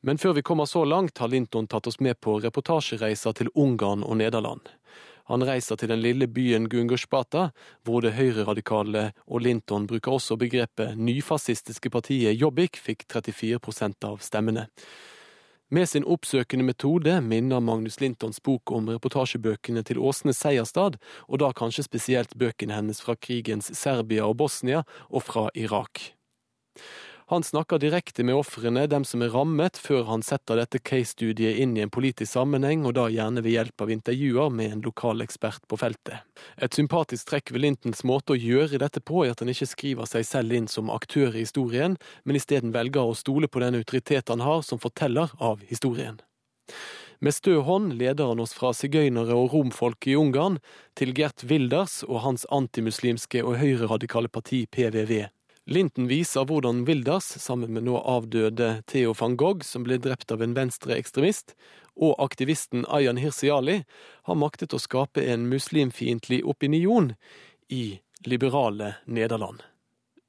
Men 0.00 0.18
før 0.18 0.32
vi 0.32 0.42
kommer 0.42 0.64
så 0.64 0.84
langt, 0.84 1.18
har 1.18 1.28
Linton 1.28 1.66
tatt 1.66 1.86
oss 1.86 1.98
med 2.00 2.20
på 2.20 2.38
reportasjereiser 2.40 3.34
til 3.34 3.50
Ungarn 3.54 4.04
og 4.06 4.20
Nederland. 4.20 4.68
Han 5.28 5.44
reiser 5.44 5.76
til 5.76 5.90
den 5.90 6.00
lille 6.00 6.28
byen 6.30 6.70
Gungersbata, 6.72 7.50
hvor 7.84 8.00
det 8.00 8.14
høyreradikale 8.16 9.10
og 9.26 9.42
Linton 9.44 9.84
bruker 9.90 10.16
også 10.16 10.38
begrepet 10.40 10.96
nyfascistiske 10.96 11.90
partiet 11.92 12.38
Jobbik 12.38 12.78
fikk 12.80 13.04
34% 13.12 14.06
av 14.08 14.22
stemmene. 14.24 14.68
Med 15.68 15.84
sin 15.90 16.06
oppsøkende 16.08 16.64
metode 16.64 17.18
minner 17.20 17.60
Magnus 17.60 17.98
Lintons 18.00 18.40
bok 18.40 18.72
om 18.72 18.88
reportasjebøkene 18.88 19.82
til 19.84 20.00
Åsne 20.00 20.32
Seierstad, 20.32 20.96
og 21.28 21.42
da 21.42 21.50
kanskje 21.52 21.84
spesielt 21.84 22.32
bøkene 22.40 22.78
hennes 22.78 23.02
fra 23.04 23.18
krigens 23.20 23.68
Serbia 23.76 24.24
og 24.24 24.38
Bosnia 24.40 24.86
og 25.10 25.26
fra 25.28 25.50
Irak. 25.52 26.14
Han 27.30 27.42
snakker 27.42 27.78
direkte 27.78 28.24
med 28.24 28.38
ofrene, 28.40 28.86
dem 28.88 29.04
som 29.04 29.20
er 29.20 29.28
rammet, 29.28 29.76
før 29.76 30.06
han 30.08 30.22
setter 30.24 30.56
dette 30.56 30.78
case-studiet 30.80 31.58
inn 31.60 31.74
i 31.76 31.82
en 31.84 31.92
politisk 31.92 32.30
sammenheng, 32.32 32.86
og 32.88 32.94
da 32.96 33.04
gjerne 33.12 33.42
ved 33.44 33.52
hjelp 33.52 33.84
av 33.84 33.92
intervjuer 33.92 34.48
med 34.48 34.72
en 34.72 34.84
lokal 34.86 35.20
ekspert 35.20 35.66
på 35.68 35.76
feltet. 35.76 36.24
Et 36.56 36.72
sympatisk 36.72 37.28
trekk 37.28 37.52
ved 37.52 37.66
Lintons 37.66 38.00
måte 38.08 38.32
å 38.32 38.40
gjøre 38.40 38.80
dette 38.80 39.04
på, 39.04 39.26
er 39.26 39.36
at 39.36 39.44
han 39.44 39.52
ikke 39.52 39.68
skriver 39.68 40.08
seg 40.08 40.24
selv 40.24 40.56
inn 40.56 40.72
som 40.72 40.88
aktør 40.88 41.36
i 41.36 41.44
historien, 41.44 42.00
men 42.24 42.40
isteden 42.40 42.72
velger 42.72 43.04
å 43.04 43.20
stole 43.20 43.52
på 43.52 43.60
den 43.60 43.76
autoritet 43.76 44.32
han 44.32 44.48
har 44.48 44.64
som 44.64 44.80
forteller 44.80 45.36
av 45.36 45.60
historien. 45.68 46.22
Med 47.20 47.36
stø 47.36 47.60
hånd 47.60 47.98
leder 48.00 48.32
han 48.32 48.40
oss 48.40 48.56
fra 48.56 48.72
sigøynere 48.72 49.36
og 49.36 49.52
romfolk 49.52 50.08
i 50.08 50.16
Ungarn 50.16 50.62
til 50.96 51.12
Gert 51.12 51.44
Wilders 51.44 52.00
og 52.08 52.22
hans 52.24 52.48
antimuslimske 52.48 53.44
og 53.44 53.60
høyreradikale 53.60 54.32
parti 54.32 54.64
PVV. 54.72 55.26
Linton 55.68 56.06
viser 56.08 56.46
hvordan 56.48 56.86
Wilders, 56.88 57.26
sammen 57.42 57.74
med 57.76 57.84
nå 57.84 57.98
avdøde 58.00 58.78
Theo 58.88 59.12
van 59.12 59.34
Gogh, 59.36 59.60
som 59.68 59.82
ble 59.84 59.98
drept 60.00 60.32
av 60.32 60.40
en 60.40 60.54
venstreekstremist, 60.56 61.52
og 62.00 62.14
aktivisten 62.24 62.86
Ayan 62.88 63.20
Hirsiali, 63.20 63.82
har 64.24 64.38
maktet 64.40 64.72
å 64.72 64.80
skape 64.80 65.26
en 65.28 65.44
muslimfiendtlig 65.50 66.40
opinion 66.48 67.10
i 67.68 67.98
liberale 68.24 68.94
Nederland. 69.04 69.60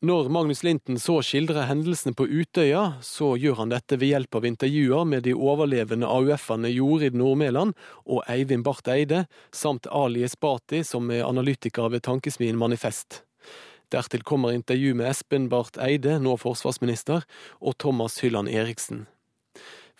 Når 0.04 0.28
Magnus 0.32 0.64
Linton 0.64 1.00
så 1.00 1.18
skildrer 1.24 1.70
hendelsene 1.72 2.16
på 2.20 2.28
Utøya, 2.28 3.00
så 3.00 3.32
gjør 3.40 3.62
han 3.64 3.72
dette 3.72 3.96
ved 3.96 4.12
hjelp 4.12 4.36
av 4.42 4.50
intervjuer 4.52 5.08
med 5.08 5.24
de 5.24 5.38
overlevende 5.40 6.08
AUF-ene 6.08 6.72
Jorid 6.72 7.16
Nordmæland 7.16 7.76
og 8.04 8.28
Eivind 8.28 8.68
Barth 8.68 8.92
Eide, 8.92 9.24
samt 9.56 9.88
Ali 9.88 10.28
Esbati, 10.28 10.84
som 10.84 11.08
er 11.16 11.24
analytiker 11.28 11.88
ved 11.96 12.04
tankesmien 12.08 12.60
Manifest. 12.60 13.24
Dertil 13.90 14.24
kommer 14.24 14.54
intervju 14.54 14.94
med 14.94 15.10
Espen 15.10 15.48
Barth 15.50 15.82
Eide, 15.82 16.20
nå 16.22 16.36
forsvarsminister, 16.38 17.26
og 17.60 17.78
Thomas 17.82 18.20
Hylland 18.22 18.52
Eriksen. 18.52 19.08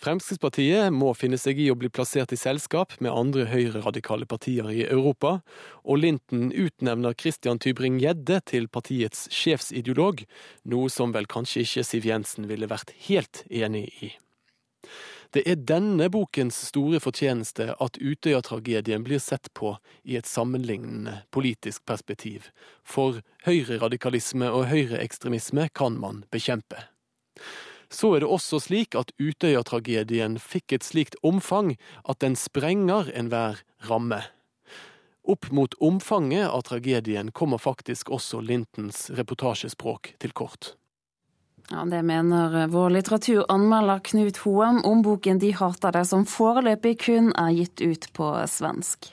Fremskrittspartiet 0.00 0.94
må 0.96 1.10
finne 1.12 1.36
seg 1.36 1.58
i 1.60 1.66
å 1.68 1.76
bli 1.76 1.90
plassert 1.92 2.32
i 2.32 2.38
selskap 2.40 2.94
med 3.04 3.12
andre 3.12 3.44
høyreradikale 3.50 4.24
partier 4.30 4.70
i 4.72 4.86
Europa, 4.86 5.40
og 5.84 6.00
Linton 6.00 6.48
utnevner 6.56 7.18
Christian 7.20 7.60
Tybring-Gjedde 7.60 8.40
til 8.48 8.70
partiets 8.72 9.26
sjefsideolog, 9.34 10.24
noe 10.72 10.88
som 10.88 11.12
vel 11.12 11.28
kanskje 11.28 11.66
ikke 11.66 11.84
Siv 11.84 12.08
Jensen 12.08 12.48
ville 12.48 12.70
vært 12.70 12.94
helt 13.10 13.44
enig 13.52 13.90
i. 14.00 14.14
Det 15.30 15.44
er 15.46 15.60
denne 15.62 16.08
bokens 16.10 16.56
store 16.72 16.98
fortjeneste 16.98 17.68
at 17.78 17.98
Utøya-tragedien 18.02 19.04
blir 19.06 19.20
sett 19.22 19.46
på 19.54 19.76
i 20.02 20.16
et 20.18 20.26
sammenlignende 20.26 21.20
politisk 21.30 21.84
perspektiv, 21.86 22.48
for 22.82 23.20
høyreradikalisme 23.46 24.50
og 24.50 24.66
høyreekstremisme 24.72 25.68
kan 25.70 26.00
man 26.02 26.24
bekjempe. 26.34 26.82
Så 27.90 28.10
er 28.14 28.24
det 28.24 28.30
også 28.30 28.58
slik 28.62 28.98
at 28.98 29.14
Utøya-tragedien 29.22 30.38
fikk 30.42 30.74
et 30.74 30.86
slikt 30.86 31.16
omfang 31.26 31.76
at 32.02 32.18
den 32.22 32.34
sprenger 32.38 33.10
enhver 33.14 33.62
ramme. 33.86 34.24
Opp 35.30 35.50
mot 35.54 35.74
omfanget 35.78 36.48
av 36.48 36.66
tragedien 36.66 37.30
kommer 37.30 37.62
faktisk 37.62 38.10
også 38.10 38.42
Lintons 38.42 39.10
reportasjespråk 39.14 40.14
til 40.18 40.34
kort. 40.34 40.74
Ja, 41.70 41.84
Det 41.84 42.02
mener 42.02 42.66
vår 42.66 42.90
litteraturanmelder 42.90 43.98
Knut 43.98 44.36
Hoem 44.36 44.84
om 44.84 45.02
boken 45.02 45.38
De 45.38 45.52
hater 45.54 45.92
det, 45.92 46.04
som 46.04 46.26
foreløpig 46.26 46.96
kun 47.06 47.30
er 47.38 47.54
gitt 47.54 47.80
ut 47.80 48.08
på 48.12 48.34
svensk. 48.50 49.12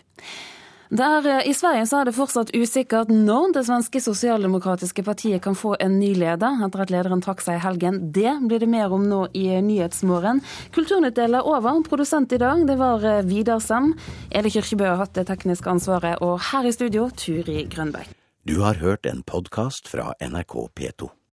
Der 0.90 1.26
I 1.44 1.54
Sverige 1.54 1.84
så 1.86 2.00
er 2.00 2.08
det 2.08 2.16
fortsatt 2.16 2.54
usikkert 2.56 3.12
når 3.12 3.52
det 3.58 3.66
svenske 3.68 4.00
sosialdemokratiske 4.02 5.04
partiet 5.04 5.44
kan 5.44 5.56
få 5.56 5.76
en 5.84 6.00
ny 6.00 6.14
leder, 6.16 6.64
etter 6.64 6.82
at 6.82 6.94
lederen 6.94 7.22
trakk 7.22 7.44
seg 7.44 7.60
i 7.60 7.64
helgen. 7.66 8.00
Det 8.16 8.32
blir 8.48 8.64
det 8.64 8.72
mer 8.72 8.96
om 8.96 9.04
nå 9.04 9.26
i 9.36 9.50
Nyhetsmorgen. 9.62 10.40
Kulturnytt 10.72 11.20
er 11.20 11.36
over. 11.44 11.84
Produsent 11.84 12.32
i 12.32 12.40
dag 12.42 12.64
det 12.66 12.80
var 12.80 13.04
Widersen. 13.28 13.94
Eli 14.32 14.50
Kirkebø 14.50 14.88
har 14.88 15.04
hatt 15.04 15.14
det 15.20 15.28
tekniske 15.28 15.70
ansvaret, 15.70 16.24
og 16.24 16.40
her 16.54 16.66
i 16.66 16.72
studio 16.72 17.12
Turi 17.12 17.68
Grønberg. 17.68 18.08
Du 18.48 18.62
har 18.64 18.80
hørt 18.80 19.06
en 19.06 19.22
podkast 19.28 19.92
fra 19.92 20.14
NRK 20.24 20.70
P2. 20.72 21.18